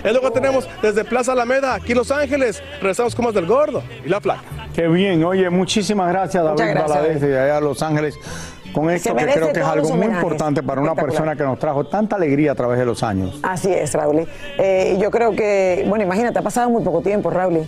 Es 0.03 0.13
lo 0.13 0.21
que 0.21 0.31
tenemos 0.31 0.67
desde 0.81 1.03
Plaza 1.03 1.33
Alameda, 1.33 1.75
aquí 1.75 1.91
en 1.91 1.97
Los 1.97 2.11
Ángeles. 2.11 2.61
Regresamos 2.79 3.15
con 3.15 3.25
más 3.25 3.33
del 3.33 3.45
gordo 3.45 3.83
y 4.05 4.09
la 4.09 4.19
placa. 4.19 4.43
Qué 4.73 4.87
bien, 4.87 5.23
oye, 5.23 5.49
muchísimas 5.49 6.09
gracias 6.09 6.43
David 6.43 6.79
Valadez 6.79 7.21
de 7.21 7.39
allá 7.39 7.57
a 7.57 7.61
Los 7.61 7.81
Ángeles 7.81 8.17
con 8.77 8.89
esto 8.91 9.15
que 9.15 9.25
creo 9.25 9.53
que 9.53 9.59
es 9.59 9.65
algo 9.65 9.89
muy 9.95 10.05
importante 10.05 10.61
para 10.61 10.81
una 10.81 10.95
persona 10.95 11.35
que 11.35 11.43
nos 11.43 11.57
trajo 11.59 11.85
tanta 11.85 12.15
alegría 12.15 12.51
a 12.51 12.55
través 12.55 12.77
de 12.77 12.85
los 12.85 13.01
años. 13.03 13.39
Así 13.43 13.71
es, 13.71 13.93
Raúl. 13.93 14.27
Eh, 14.57 14.97
yo 15.01 15.09
creo 15.09 15.31
que, 15.35 15.85
bueno, 15.87 16.03
imagínate, 16.03 16.39
ha 16.39 16.41
pasado 16.41 16.69
muy 16.69 16.83
poco 16.83 17.01
tiempo, 17.01 17.29
Raúl. 17.29 17.67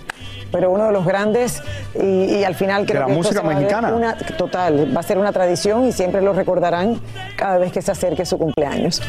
Pero 0.51 0.71
uno 0.71 0.85
de 0.85 0.91
los 0.91 1.05
grandes 1.05 1.61
y, 1.93 2.37
y 2.37 2.43
al 2.43 2.55
final 2.55 2.85
creo 2.85 3.01
la 3.01 3.07
que 3.07 3.13
música 3.13 3.43
mexicana. 3.43 3.93
Una, 3.93 4.17
total, 4.17 4.95
va 4.95 4.99
a 4.99 5.03
ser 5.03 5.17
una 5.17 5.31
tradición 5.31 5.85
y 5.85 5.91
siempre 5.91 6.21
lo 6.21 6.33
recordarán 6.33 6.99
cada 7.37 7.57
vez 7.57 7.71
que 7.71 7.81
se 7.81 7.91
acerque 7.91 8.25
su 8.25 8.37
cumpleaños. 8.37 9.01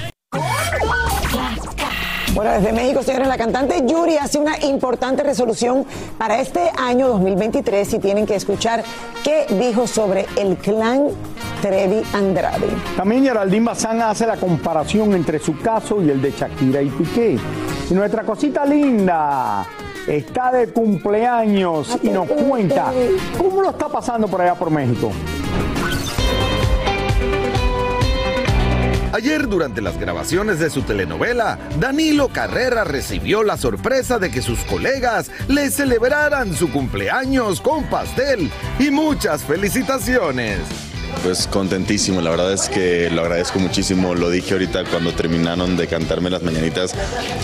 Bueno, 2.34 2.52
desde 2.52 2.72
México, 2.72 3.02
señores, 3.02 3.26
la 3.26 3.36
cantante 3.36 3.84
Yuri 3.84 4.16
hace 4.16 4.38
una 4.38 4.56
importante 4.64 5.24
resolución 5.24 5.84
para 6.16 6.40
este 6.40 6.70
año 6.78 7.08
2023 7.08 7.94
y 7.94 7.98
tienen 7.98 8.24
que 8.24 8.36
escuchar 8.36 8.84
qué 9.24 9.46
dijo 9.58 9.88
sobre 9.88 10.26
el 10.36 10.56
clan 10.56 11.08
Trevi 11.60 12.02
Andrade. 12.14 12.68
También 12.96 13.24
Geraldine 13.24 13.66
Bazán 13.66 14.00
hace 14.02 14.26
la 14.26 14.36
comparación 14.36 15.12
entre 15.14 15.40
su 15.40 15.58
caso 15.58 16.00
y 16.00 16.08
el 16.08 16.22
de 16.22 16.30
Shakira 16.30 16.80
y 16.80 16.88
Piqué. 16.90 17.36
Y 17.90 17.94
nuestra 17.94 18.22
cosita 18.22 18.64
linda 18.64 19.66
está 20.06 20.52
de 20.52 20.68
cumpleaños 20.68 21.98
y 22.00 22.10
nos 22.10 22.28
cuenta 22.28 22.92
cómo 23.36 23.60
lo 23.60 23.70
está 23.70 23.88
pasando 23.88 24.28
por 24.28 24.40
allá 24.40 24.54
por 24.54 24.70
México. 24.70 25.10
Ayer, 29.20 29.48
durante 29.48 29.82
las 29.82 30.00
grabaciones 30.00 30.60
de 30.60 30.70
su 30.70 30.80
telenovela, 30.80 31.58
Danilo 31.78 32.28
Carrera 32.28 32.84
recibió 32.84 33.42
la 33.42 33.58
sorpresa 33.58 34.18
de 34.18 34.30
que 34.30 34.40
sus 34.40 34.60
colegas 34.60 35.30
le 35.46 35.70
celebraran 35.70 36.54
su 36.54 36.72
cumpleaños 36.72 37.60
con 37.60 37.84
pastel 37.90 38.50
y 38.78 38.90
muchas 38.90 39.44
felicitaciones. 39.44 40.60
Pues 41.22 41.46
contentísimo, 41.46 42.22
la 42.22 42.30
verdad 42.30 42.50
es 42.50 42.70
que 42.70 43.10
lo 43.10 43.20
agradezco 43.20 43.58
muchísimo, 43.58 44.14
lo 44.14 44.30
dije 44.30 44.54
ahorita 44.54 44.84
cuando 44.84 45.12
terminaron 45.12 45.76
de 45.76 45.86
cantarme 45.86 46.30
las 46.30 46.42
mañanitas, 46.42 46.94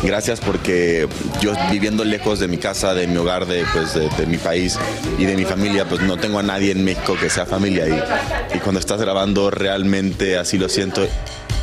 gracias 0.02 0.40
porque 0.40 1.06
yo 1.42 1.52
viviendo 1.70 2.06
lejos 2.06 2.38
de 2.38 2.48
mi 2.48 2.56
casa, 2.56 2.94
de 2.94 3.06
mi 3.06 3.18
hogar, 3.18 3.44
de, 3.44 3.66
pues, 3.74 3.92
de, 3.92 4.26
mi 4.26 4.38
país 4.38 4.78
y 5.18 5.26
de 5.26 5.36
mi 5.36 5.44
familia, 5.44 5.86
pues 5.86 6.00
no 6.00 6.16
tengo 6.16 6.38
a 6.38 6.42
nadie 6.42 6.72
en 6.72 6.82
México 6.82 7.18
que 7.20 7.28
sea 7.28 7.44
familia 7.44 7.86
y, 7.86 8.56
y 8.56 8.60
cuando 8.60 8.80
estás 8.80 8.98
grabando 8.98 9.50
realmente 9.50 10.38
así 10.38 10.56
lo 10.56 10.70
siento. 10.70 11.06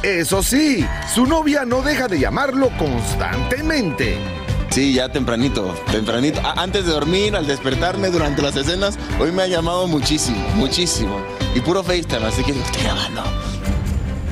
Eso 0.04 0.44
sí, 0.44 0.86
su 1.16 1.26
novia 1.26 1.64
no 1.64 1.82
deja 1.82 2.10
de 2.10 2.20
llamarlo 2.20 2.70
constantemente. 2.78 4.18
Sí, 4.70 4.94
ya 4.94 5.08
tempranito, 5.08 5.74
tempranito. 5.94 6.42
Antes 6.58 6.86
de 6.86 6.92
dormir, 6.92 7.38
al 7.38 7.48
despertarme 7.48 8.10
durante 8.10 8.42
las 8.42 8.54
escenas, 8.58 9.00
hoy 9.18 9.32
me 9.32 9.44
ha 9.44 9.48
llamado 9.48 9.88
muchísimo, 9.88 10.46
muchísimo. 10.56 11.22
Y 11.56 11.62
puro 11.62 11.84
FaceTime, 11.84 12.26
así 12.26 12.44
que 12.44 12.52
estoy 12.52 12.84
grabando. 12.84 13.24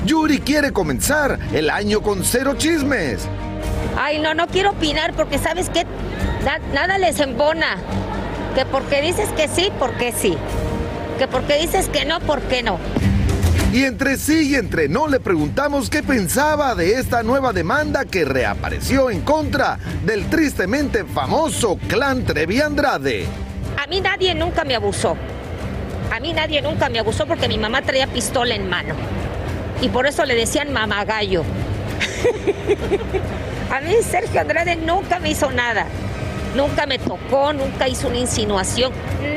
Yuri 0.04 0.40
quiere 0.40 0.72
comenzar 0.74 1.38
el 1.54 1.70
año 1.70 2.02
con 2.02 2.22
cero 2.22 2.52
chismes. 2.58 3.26
Ay, 3.96 4.18
no, 4.18 4.34
no 4.34 4.48
quiero 4.48 4.72
opinar 4.72 5.14
porque 5.14 5.38
sabes 5.38 5.70
que 5.70 5.86
nada 6.74 6.98
les 6.98 7.18
embona. 7.18 7.78
Que 8.54 8.66
porque 8.66 9.00
dices 9.00 9.30
que 9.30 9.48
sí, 9.48 9.70
porque 9.78 10.12
sí. 10.12 10.36
Que 11.18 11.26
porque 11.28 11.56
dices 11.56 11.88
que 11.88 12.04
no, 12.04 12.20
porque 12.20 12.62
no. 12.62 12.78
Y 13.72 13.84
entre 13.84 14.18
sí 14.18 14.50
y 14.50 14.56
entre 14.56 14.86
no 14.86 15.08
le 15.08 15.18
preguntamos 15.18 15.88
qué 15.88 16.02
pensaba 16.02 16.74
de 16.74 17.00
esta 17.00 17.22
nueva 17.22 17.54
demanda 17.54 18.04
que 18.04 18.26
reapareció 18.26 19.08
en 19.08 19.22
contra 19.22 19.78
del 20.04 20.26
tristemente 20.26 21.06
famoso 21.06 21.78
clan 21.88 22.26
Trevi 22.26 22.60
Andrade. 22.60 23.24
A 23.82 23.86
mí 23.86 24.02
nadie 24.02 24.34
nunca 24.34 24.64
me 24.64 24.74
abusó. 24.74 25.16
A 26.14 26.20
mí 26.20 26.34
nadie 26.34 26.60
nunca 26.60 26.90
me 26.90 26.98
abusó 26.98 27.26
porque 27.26 27.48
mi 27.48 27.56
mamá 27.56 27.80
traía 27.80 28.06
pistola 28.08 28.54
en 28.54 28.68
mano. 28.68 28.94
Y 29.80 29.88
por 29.88 30.06
eso 30.06 30.26
le 30.26 30.34
decían 30.34 30.70
mamagallo. 30.70 31.42
A 33.70 33.80
mí 33.80 33.94
Sergio 34.02 34.42
Andrade 34.42 34.76
nunca 34.76 35.18
me 35.18 35.30
hizo 35.30 35.50
nada. 35.50 35.86
Nunca 36.54 36.84
me 36.84 36.98
tocó, 36.98 37.54
nunca 37.54 37.88
hizo 37.88 38.08
una 38.08 38.18
insinuación, 38.18 38.92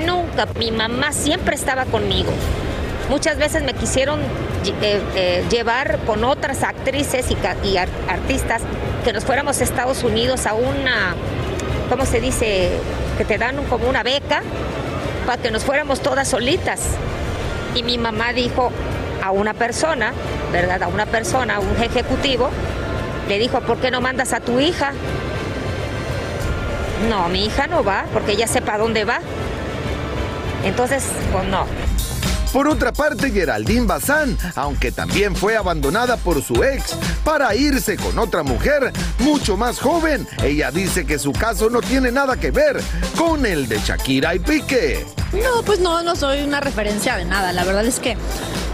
nunca. 0.06 0.46
Mi 0.60 0.72
mamá 0.72 1.14
siempre 1.14 1.56
estaba 1.56 1.86
conmigo. 1.86 2.34
Muchas 3.10 3.38
veces 3.38 3.64
me 3.64 3.74
quisieron 3.74 4.20
eh, 4.20 5.02
eh, 5.16 5.46
llevar 5.50 6.00
con 6.08 6.24
otras 6.24 6.64
actrices 6.64 7.28
y, 7.30 7.78
artistas 7.78 8.64
que 9.04 9.14
nos 9.14 9.24
fuéramos 9.24 9.62
a 9.62 9.64
Estados 9.64 10.04
Unidos 10.04 10.48
a 10.48 10.56
una, 10.56 11.16
¿cómo 11.90 12.06
se 12.06 12.20
dice? 12.20 12.72
Que 13.18 13.26
te 13.26 13.38
dan 13.38 13.64
como 13.66 13.88
una 13.88 14.02
beca 14.02 14.42
para 15.28 15.40
que 15.40 15.52
nos 15.52 15.64
fuéramos 15.64 16.02
todas 16.02 16.28
solitas. 16.28 16.82
Y 17.76 17.84
mi 17.84 18.00
mamá 18.00 18.34
dijo 18.34 18.72
a 19.24 19.30
una 19.30 19.54
persona, 19.54 20.12
¿verdad? 20.52 20.82
A 20.82 20.88
una 20.88 21.06
persona, 21.06 21.58
a 21.58 21.60
un 21.60 21.84
ejecutivo, 21.84 22.50
le 23.30 23.38
dijo, 23.38 23.62
¿por 23.62 23.78
qué 23.78 23.92
no 23.92 24.02
mandas 24.02 24.34
a 24.34 24.40
tu 24.40 24.60
hija? 24.60 24.94
No, 27.08 27.30
mi 27.30 27.46
hija 27.46 27.68
no 27.68 27.84
va, 27.84 28.06
porque 28.14 28.32
ella 28.32 28.48
sepa 28.48 28.80
dónde 28.80 29.06
va. 29.06 29.20
Entonces, 30.64 31.08
pues 31.32 31.46
no. 31.46 31.85
Por 32.56 32.70
otra 32.70 32.94
parte, 32.94 33.32
Geraldine 33.32 33.86
Bazán, 33.86 34.38
aunque 34.56 34.90
también 34.90 35.36
fue 35.36 35.58
abandonada 35.58 36.16
por 36.16 36.42
su 36.42 36.64
ex 36.64 36.96
para 37.26 37.54
irse 37.54 37.98
con 37.98 38.18
otra 38.18 38.44
mujer 38.44 38.94
mucho 39.20 39.58
más 39.58 39.78
joven, 39.78 40.26
ella 40.42 40.72
dice 40.72 41.06
que 41.06 41.20
su 41.20 41.34
caso 41.34 41.70
no 41.70 41.82
tiene 41.82 42.14
nada 42.14 42.38
que 42.38 42.52
ver 42.52 42.82
con 43.18 43.46
el 43.46 43.68
de 43.68 43.80
Shakira 43.80 44.36
y 44.36 44.40
Piqué. 44.40 45.06
No, 45.34 45.64
pues 45.66 45.82
no, 45.82 46.02
no 46.02 46.16
soy 46.16 46.44
una 46.44 46.62
referencia 46.62 47.18
de 47.18 47.26
nada. 47.26 47.52
La 47.52 47.66
verdad 47.66 47.86
es 47.86 48.00
que 48.00 48.16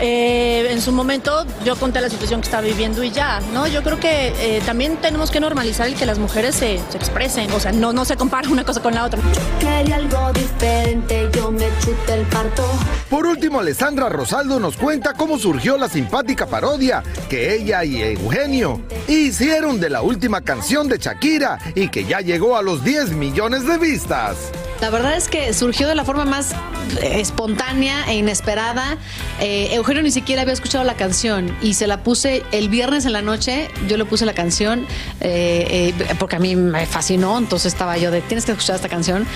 eh, 0.01 0.67
en 0.71 0.81
su 0.81 0.91
momento 0.91 1.45
yo 1.63 1.75
conté 1.75 2.01
la 2.01 2.09
situación 2.09 2.41
que 2.41 2.45
estaba 2.45 2.63
viviendo 2.63 3.03
y 3.03 3.11
ya, 3.11 3.39
¿no? 3.53 3.67
Yo 3.67 3.83
creo 3.83 3.99
que 3.99 4.33
eh, 4.39 4.61
también 4.65 4.97
tenemos 4.97 5.31
que 5.31 5.39
normalizar 5.39 5.87
el 5.87 5.95
que 5.95 6.05
las 6.05 6.17
mujeres 6.17 6.55
se, 6.55 6.79
se 6.89 6.97
expresen. 6.97 7.51
O 7.51 7.59
sea, 7.59 7.71
no, 7.71 7.93
no 7.93 8.03
se 8.05 8.17
compara 8.17 8.49
una 8.49 8.63
cosa 8.63 8.81
con 8.81 8.95
la 8.95 9.05
otra. 9.05 9.21
Quería 9.59 9.97
algo 9.97 10.33
diferente, 10.33 11.29
yo 11.33 11.51
me 11.51 11.67
chuté 11.83 12.13
el 12.13 12.25
parto. 12.25 12.63
Por 13.09 13.25
último, 13.25 13.59
Alessandra 13.59 14.09
Rosaldo 14.09 14.59
nos 14.59 14.75
cuenta 14.77 15.13
cómo 15.13 15.37
surgió 15.37 15.77
la 15.77 15.87
simpática 15.87 16.45
parodia 16.47 17.03
que 17.29 17.53
ella 17.55 17.83
y 17.83 18.01
Eugenio 18.01 18.81
hicieron 19.07 19.79
de 19.79 19.89
la 19.89 20.01
última 20.01 20.41
canción 20.41 20.87
de 20.87 20.97
Shakira 20.97 21.59
y 21.75 21.89
que 21.89 22.05
ya 22.05 22.21
llegó 22.21 22.57
a 22.57 22.61
los 22.61 22.83
10 22.83 23.11
millones 23.11 23.67
de 23.67 23.77
vistas. 23.77 24.37
La 24.81 24.89
verdad 24.89 25.15
es 25.15 25.27
que 25.27 25.53
surgió 25.53 25.87
de 25.87 25.93
la 25.93 26.03
forma 26.03 26.25
más 26.25 26.53
eh, 27.01 27.19
espontánea 27.21 28.03
e 28.07 28.15
inesperada. 28.15 28.97
Eh, 29.39 29.69
Eugenio 29.73 30.01
ni 30.01 30.09
siquiera 30.09 30.41
había 30.41 30.55
escuchado 30.55 30.83
la 30.83 30.95
canción 30.95 31.55
y 31.61 31.75
se 31.75 31.85
la 31.85 32.01
puse 32.03 32.43
el 32.51 32.67
viernes 32.67 33.05
en 33.05 33.13
la 33.13 33.21
noche. 33.21 33.69
Yo 33.87 33.95
le 33.97 34.05
puse 34.05 34.25
la 34.25 34.33
canción 34.33 34.87
eh, 35.19 35.93
eh, 35.99 36.15
porque 36.17 36.37
a 36.37 36.39
mí 36.39 36.55
me 36.55 36.87
fascinó. 36.87 37.37
Entonces 37.37 37.73
estaba 37.73 37.97
yo 37.99 38.09
de 38.09 38.21
tienes 38.21 38.45
que 38.45 38.53
escuchar 38.53 38.75
esta 38.75 38.89
canción. 38.89 39.27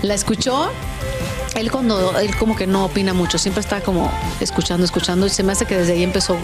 La 0.00 0.14
escuchó. 0.14 0.70
Él 1.54 1.70
cuando 1.70 2.18
él 2.18 2.34
como 2.36 2.56
que 2.56 2.66
no 2.66 2.84
opina 2.86 3.14
mucho, 3.14 3.38
siempre 3.38 3.60
está 3.60 3.80
como 3.80 4.10
escuchando, 4.40 4.84
escuchando 4.84 5.26
y 5.26 5.30
se 5.30 5.44
me 5.44 5.52
hace 5.52 5.66
que 5.66 5.76
desde 5.76 5.92
ahí 5.92 6.02
empezó 6.02 6.36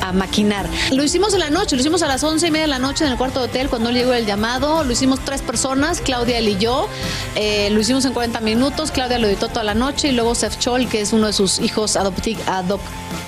a 0.00 0.12
maquinar. 0.12 0.68
Lo 0.92 1.02
hicimos 1.02 1.34
en 1.34 1.40
la 1.40 1.50
noche, 1.50 1.74
lo 1.74 1.80
hicimos 1.80 2.02
a 2.02 2.06
las 2.06 2.22
once 2.22 2.46
y 2.46 2.50
media 2.52 2.66
de 2.66 2.70
la 2.70 2.78
noche 2.78 3.04
en 3.04 3.10
el 3.10 3.18
cuarto 3.18 3.40
de 3.40 3.46
hotel 3.46 3.68
cuando 3.68 3.90
llegó 3.90 4.12
el 4.12 4.24
llamado. 4.24 4.84
Lo 4.84 4.92
hicimos 4.92 5.18
tres 5.24 5.42
personas, 5.42 6.00
Claudia, 6.00 6.38
él 6.38 6.48
y 6.48 6.58
yo. 6.58 6.88
Eh, 7.36 7.68
lo 7.70 7.80
hicimos 7.80 8.04
en 8.04 8.12
40 8.14 8.40
minutos. 8.40 8.90
Claudia 8.90 9.18
lo 9.18 9.26
editó 9.26 9.48
toda 9.48 9.62
la 9.64 9.74
noche 9.74 10.08
y 10.08 10.12
luego 10.12 10.34
Seth 10.34 10.58
Chol, 10.58 10.88
que 10.88 11.00
es 11.02 11.12
uno 11.12 11.26
de 11.26 11.32
sus 11.32 11.60
hijos 11.60 11.96
adopti 11.96 12.36
adop 12.46 12.80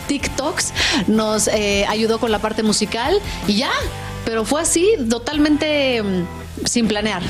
TikToks, 0.08 0.72
nos 1.08 1.48
eh, 1.48 1.84
ayudó 1.88 2.18
con 2.18 2.32
la 2.32 2.38
parte 2.38 2.62
musical 2.62 3.20
y 3.46 3.58
ya. 3.58 3.70
Pero 4.24 4.44
fue 4.44 4.62
así, 4.62 4.94
totalmente 5.10 6.02
mm, 6.02 6.24
sin 6.66 6.88
planear. 6.88 7.22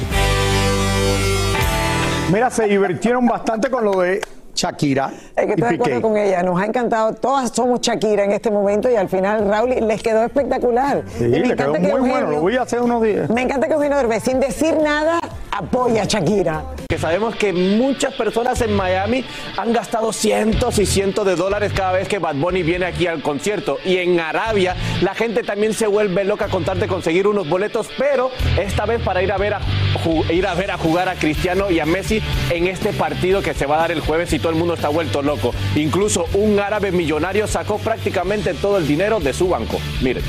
Mira, 2.32 2.50
se 2.50 2.64
divirtieron 2.66 3.26
bastante 3.26 3.70
con 3.70 3.84
lo 3.84 4.00
de 4.00 4.20
Shakira 4.54 5.12
Es 5.36 5.46
que 5.46 5.52
estoy 5.52 5.68
de 5.70 5.74
acuerdo 5.76 6.02
con 6.02 6.16
ella, 6.16 6.42
nos 6.42 6.60
ha 6.60 6.66
encantado. 6.66 7.14
Todas 7.14 7.50
somos 7.54 7.80
Shakira 7.80 8.24
en 8.24 8.32
este 8.32 8.50
momento 8.50 8.90
y 8.90 8.96
al 8.96 9.08
final, 9.08 9.48
Raúl, 9.48 9.70
les 9.70 10.02
quedó 10.02 10.24
espectacular. 10.24 11.02
Sí, 11.16 11.24
Y 11.24 11.28
me 11.28 11.38
le 11.38 11.44
encanta 11.52 11.64
quedó 11.64 11.72
que 11.74 11.80
muy 11.80 11.90
bueno, 12.00 12.14
Eugenio- 12.16 12.30
lo 12.30 12.40
voy 12.40 12.56
a 12.56 12.62
hacer 12.62 12.80
unos 12.82 13.02
días. 13.02 13.30
Me 13.30 13.42
encanta 13.42 13.66
que 13.66 13.74
Eugenio 13.74 13.96
Derbez, 13.96 14.22
sin 14.24 14.40
decir 14.40 14.76
nada, 14.82 15.20
apoya 15.58 16.02
a 16.02 16.04
Shakira. 16.04 16.64
Que 16.88 16.98
sabemos 16.98 17.36
que 17.36 17.52
muchas 17.52 18.14
personas 18.14 18.60
en 18.62 18.72
Miami 18.72 19.24
han 19.56 19.72
gastado 19.72 20.12
cientos 20.12 20.78
y 20.78 20.86
cientos 20.86 21.26
de 21.26 21.36
dólares 21.36 21.72
cada 21.74 21.92
vez 21.92 22.08
que 22.08 22.18
Bad 22.18 22.36
Bunny 22.36 22.62
viene 22.62 22.86
aquí 22.86 23.06
al 23.06 23.22
concierto. 23.22 23.78
Y 23.84 23.96
en 23.98 24.18
Arabia 24.20 24.74
la 25.02 25.14
gente 25.14 25.42
también 25.42 25.74
se 25.74 25.86
vuelve 25.86 26.24
loca 26.24 26.48
con 26.48 26.64
tal 26.64 26.80
de 26.80 26.88
conseguir 26.88 27.26
unos 27.26 27.48
boletos, 27.48 27.88
pero 27.98 28.30
esta 28.58 28.86
vez 28.86 29.02
para 29.02 29.22
ir 29.22 29.32
a 29.32 29.36
ver 29.36 29.54
a, 29.54 29.60
ir 30.30 30.46
a 30.46 30.54
ver 30.54 30.70
a 30.70 30.78
jugar 30.78 31.08
a 31.08 31.14
Cristiano 31.16 31.70
y 31.70 31.80
a 31.80 31.86
Messi 31.86 32.22
en 32.50 32.68
este 32.68 32.92
partido 32.92 33.42
que 33.42 33.52
se 33.52 33.66
va 33.66 33.76
a 33.76 33.80
dar 33.80 33.92
el 33.92 34.00
jueves 34.00 34.32
y 34.32 34.38
todo 34.38 34.50
el 34.50 34.58
mundo 34.58 34.74
está 34.74 34.88
vuelto 34.88 35.20
loco. 35.20 35.52
Incluso 35.74 36.26
un 36.34 36.58
árabe 36.60 36.92
millonario 36.92 37.46
sacó 37.46 37.78
prácticamente 37.78 38.54
todo 38.54 38.78
el 38.78 38.86
dinero 38.86 39.20
de 39.20 39.32
su 39.32 39.48
banco. 39.48 39.78
Miren. 40.00 40.22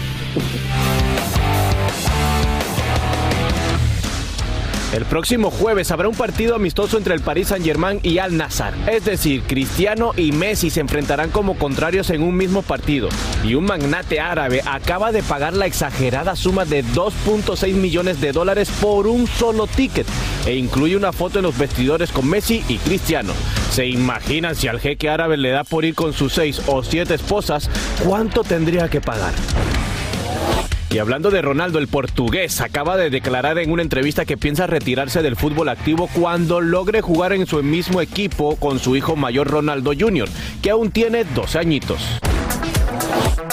El 4.92 5.06
próximo 5.06 5.52
jueves 5.52 5.92
habrá 5.92 6.08
un 6.08 6.16
partido 6.16 6.56
amistoso 6.56 6.98
entre 6.98 7.14
el 7.14 7.22
Paris 7.22 7.50
Saint-Germain 7.50 8.00
y 8.02 8.18
Al 8.18 8.36
Nassr. 8.36 8.74
Es 8.88 9.06
decir, 9.06 9.44
Cristiano 9.44 10.14
y 10.18 10.32
Messi 10.32 10.72
se 10.72 10.80
enfrentarán 10.80 11.30
como 11.30 11.60
contrarios 11.60 12.10
en 12.10 12.24
un 12.24 12.36
mismo 12.36 12.64
partido. 12.64 13.08
Y 13.44 13.54
un 13.54 13.66
magnate 13.66 14.20
árabe 14.20 14.64
acaba 14.66 15.12
de 15.12 15.22
pagar 15.22 15.54
la 15.54 15.68
exagerada 15.68 16.36
suma 16.36 16.66
de 16.66 16.84
2.6 16.84 17.74
millones 17.74 18.20
de 18.20 18.32
dólares 18.32 18.72
por 18.82 19.06
un 19.06 19.28
solo 19.28 19.68
ticket. 19.68 20.08
E 20.48 20.56
incluye 20.56 20.98
una 20.98 21.12
foto 21.12 21.38
en 21.38 21.44
los 21.44 21.56
vestidores 21.56 22.12
con 22.12 22.28
Messi 22.28 22.64
y 22.68 22.78
Cristiano. 22.78 23.34
¿Se 23.72 23.86
imaginan 23.86 24.56
si 24.56 24.68
al 24.68 24.80
jeque 24.80 25.08
árabe 25.08 25.38
le 25.38 25.52
da 25.52 25.64
por 25.64 25.86
ir 25.86 25.94
con 25.94 26.14
sus 26.14 26.34
seis 26.34 26.64
o 26.66 26.84
siete 26.84 27.14
esposas? 27.14 27.70
¿Cuánto 28.04 28.44
tendría 28.44 28.90
que 28.90 29.02
pagar? 29.02 29.34
Y 30.92 30.98
hablando 30.98 31.30
de 31.30 31.44
Ronaldo, 31.44 31.78
el 31.78 31.88
portugués 31.88 32.62
acaba 32.62 32.98
de 32.98 33.12
declarar 33.12 33.60
en 33.60 33.72
una 33.72 33.84
entrevista 33.84 34.26
que 34.26 34.38
piensa 34.38 34.66
retirarse 34.66 35.22
del 35.22 35.36
fútbol 35.36 35.70
activo 35.70 36.10
cuando 36.12 36.62
logre 36.62 37.02
jugar 37.02 37.32
en 37.32 37.46
su 37.46 37.62
mismo 37.62 38.02
equipo 38.02 38.56
con 38.56 38.80
su 38.80 38.96
hijo 38.96 39.16
mayor 39.16 39.48
Ronaldo 39.48 39.92
Jr., 39.98 40.28
que 40.64 40.72
aún 40.72 40.90
tiene 40.90 41.26
12 41.26 41.60
añitos. 41.60 42.20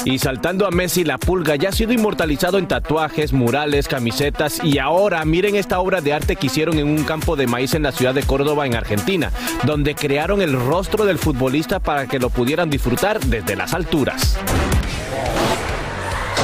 Y 0.06 0.18
saltando 0.18 0.66
a 0.66 0.70
Messi, 0.70 1.04
la 1.04 1.18
pulga 1.18 1.56
ya 1.56 1.70
ha 1.70 1.72
sido 1.72 1.92
inmortalizado 1.92 2.58
en 2.58 2.68
tatuajes, 2.68 3.32
murales, 3.32 3.88
camisetas 3.88 4.62
y 4.62 4.78
ahora 4.78 5.24
miren 5.24 5.56
esta 5.56 5.80
obra 5.80 6.00
de 6.00 6.12
arte 6.12 6.36
que 6.36 6.46
hicieron 6.46 6.78
en 6.78 6.86
un 6.86 7.04
campo 7.04 7.36
de 7.36 7.48
maíz 7.48 7.74
en 7.74 7.82
la 7.82 7.92
ciudad 7.92 8.14
de 8.14 8.22
Córdoba, 8.22 8.66
en 8.66 8.76
Argentina, 8.76 9.30
donde 9.64 9.94
crearon 9.94 10.40
el 10.40 10.52
rostro 10.52 11.04
del 11.04 11.18
futbolista 11.18 11.80
para 11.80 12.06
que 12.06 12.18
lo 12.20 12.30
pudieran 12.30 12.70
disfrutar 12.70 13.20
desde 13.20 13.56
las 13.56 13.74
alturas. 13.74 14.38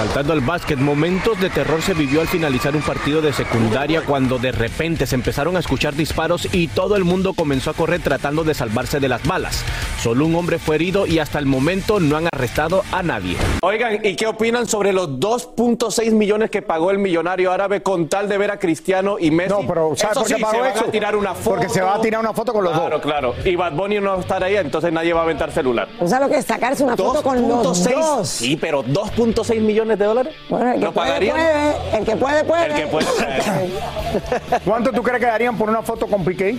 Saltando 0.03 0.33
al 0.33 0.41
básquet, 0.41 0.81
momentos 0.81 1.39
de 1.41 1.49
terror 1.49 1.81
se 1.81 1.95
vivió 1.95 2.23
al 2.23 2.27
finalizar 2.27 2.75
un 2.75 2.83
partido 2.83 3.23
de 3.23 3.33
secundaria 3.33 4.03
cuando 4.05 4.37
de 4.37 4.51
repente 4.51 5.07
se 5.07 5.15
empezaron 5.15 5.55
a 5.57 5.61
escuchar 5.61 5.95
disparos 5.95 6.49
y 6.53 6.67
todo 6.67 6.97
el 6.97 7.05
mundo 7.05 7.35
comenzó 7.35 7.71
a 7.71 7.75
correr 7.75 8.01
tratando 8.03 8.43
de 8.43 8.53
salvarse 8.53 8.99
de 8.99 9.09
las 9.09 9.25
balas. 9.25 9.63
Solo 10.03 10.27
un 10.27 10.35
hombre 10.35 10.59
fue 10.59 10.75
herido 10.75 11.07
y 11.07 11.21
hasta 11.21 11.39
el 11.39 11.47
momento 11.47 12.01
no 12.01 12.17
han 12.17 12.27
arrestado 12.35 12.83
a 12.91 13.05
nadie. 13.05 13.37
Oigan, 13.63 14.05
¿y 14.05 14.17
qué 14.17 14.27
opinan 14.27 14.67
sobre 14.67 14.93
los 14.93 15.09
2.6 15.21 16.11
millones 16.11 16.51
que 16.51 16.63
pagó 16.63 16.91
el 16.91 16.99
millonario 16.99 17.53
árabe 17.53 17.81
con 17.85 18.09
tal 18.09 18.29
de 18.29 18.39
ver 18.39 18.51
a 18.51 18.59
Cristiano 18.59 19.19
y 19.21 19.31
Messi? 19.31 19.51
No, 19.51 19.61
pero 19.69 19.93
¿sabes 19.95 20.17
Eso 20.17 20.21
por 20.23 20.29
qué 20.29 20.35
sí, 20.35 20.43
pagó 20.43 20.65
se 20.65 20.71
eso? 20.71 20.85
a 20.89 20.91
tirar 20.91 21.15
una 21.15 21.33
foto. 21.35 21.51
Porque 21.51 21.69
se 21.69 21.81
va 21.81 21.95
a 21.95 22.01
tirar 22.01 22.21
una 22.21 22.33
foto 22.33 22.53
con 22.53 22.65
los 22.65 22.73
Claro, 22.73 22.91
dos. 22.97 23.03
claro. 23.03 23.35
Y 23.45 23.55
Bad 23.55 23.75
Bunny 23.75 24.01
no 24.01 24.11
va 24.11 24.17
a 24.17 24.21
estar 24.21 24.43
ahí, 24.43 24.57
entonces 24.57 24.93
nadie 24.93 25.13
va 25.13 25.21
a 25.21 25.25
aventar 25.25 25.53
celular. 25.53 25.87
O 26.01 26.09
sea, 26.09 26.19
lo 26.19 26.29
que 26.29 26.39
es 26.39 26.45
sacarse 26.45 26.83
una 26.83 26.97
foto 26.97 27.23
con 27.23 27.41
los 27.49 27.65
2.6 27.87 27.95
dos. 27.95 28.29
Sí, 28.29 28.57
pero 28.61 28.83
2.6 28.83 29.61
millones 29.61 29.92
de 29.99 30.05
dólares. 30.05 30.35
Bueno, 30.49 30.69
el 30.73 30.79
que 30.81 30.85
¿Lo 30.87 30.93
puede, 30.93 31.09
pagarían? 31.09 31.37
puede. 31.37 31.99
El 31.99 32.05
que 32.05 32.17
puede, 32.17 32.45
puede. 32.45 32.67
El 32.67 32.75
que 32.75 32.87
puede. 32.87 33.07
¿Cuánto 34.65 34.93
tú 34.93 35.03
crees 35.03 35.21
que 35.21 35.27
darían 35.27 35.57
por 35.57 35.69
una 35.69 35.83
foto 35.83 36.07
con 36.07 36.25
Piqué? 36.25 36.57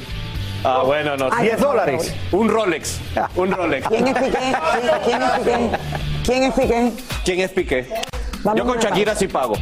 Ah, 0.63 0.82
bueno, 0.86 1.17
no. 1.17 1.28
Ay, 1.32 1.48
10 1.48 1.60
dólares. 1.60 2.13
Un 2.32 2.50
Rolex. 2.50 3.00
Un 3.36 3.52
Rolex. 3.52 3.88
¿Quién 3.88 4.08
es 4.08 4.13
Piqué? 4.15 4.38
¿Quién, 4.38 4.91
quién 5.06 5.22
es 5.24 5.32
Piqué? 5.32 5.69
¿Quién 6.26 6.43
es 6.43 6.54
Piqué? 6.54 6.91
¿Quién 7.26 7.39
es 7.41 7.52
Piqué? 7.52 7.88
Yo 8.56 8.65
con 8.65 8.78
Shakira 8.80 9.15
sí 9.15 9.28
pago. 9.28 9.56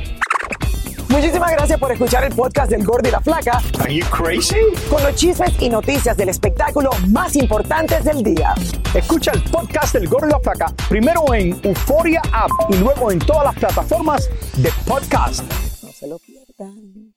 Muchísimas 1.11 1.51
gracias 1.51 1.77
por 1.77 1.91
escuchar 1.91 2.23
el 2.23 2.33
podcast 2.33 2.71
del 2.71 2.85
Gordo 2.85 3.09
y 3.09 3.11
la 3.11 3.19
Flaca. 3.19 3.61
Are 3.81 3.93
you 3.93 4.05
crazy? 4.05 4.55
Con 4.89 5.03
los 5.03 5.13
chismes 5.15 5.51
y 5.59 5.67
noticias 5.67 6.15
del 6.15 6.29
espectáculo 6.29 6.89
más 7.09 7.35
importantes 7.35 8.05
del 8.05 8.23
día. 8.23 8.55
Escucha 8.93 9.31
el 9.31 9.43
podcast 9.43 9.93
del 9.93 10.07
Gordo 10.07 10.27
y 10.27 10.31
la 10.31 10.39
Flaca 10.39 10.73
primero 10.87 11.33
en 11.33 11.59
Euforia 11.63 12.21
App 12.31 12.49
y 12.69 12.77
luego 12.77 13.11
en 13.11 13.19
todas 13.19 13.43
las 13.43 13.55
plataformas 13.55 14.29
de 14.55 14.71
podcast. 14.87 15.43
No 15.83 15.91
se 15.91 16.07
lo 16.07 16.17
pierdan. 16.17 17.13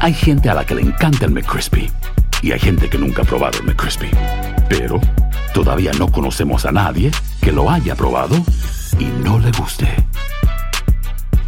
Hay 0.00 0.14
gente 0.14 0.48
a 0.48 0.54
la 0.54 0.64
que 0.64 0.76
le 0.76 0.80
encanta 0.80 1.26
el 1.26 1.30
McCrispy 1.30 1.92
y 2.40 2.52
hay 2.52 2.58
gente 2.58 2.88
que 2.88 2.96
nunca 2.96 3.20
ha 3.20 3.26
probado 3.26 3.58
el 3.58 3.64
McCrispy. 3.64 4.10
Pero 4.70 4.98
todavía 5.52 5.92
no 5.98 6.10
conocemos 6.10 6.64
a 6.64 6.72
nadie 6.72 7.10
que 7.42 7.52
lo 7.52 7.70
haya 7.70 7.94
probado 7.94 8.36
y 8.98 9.04
no 9.04 9.38
le 9.38 9.50
guste. 9.52 9.88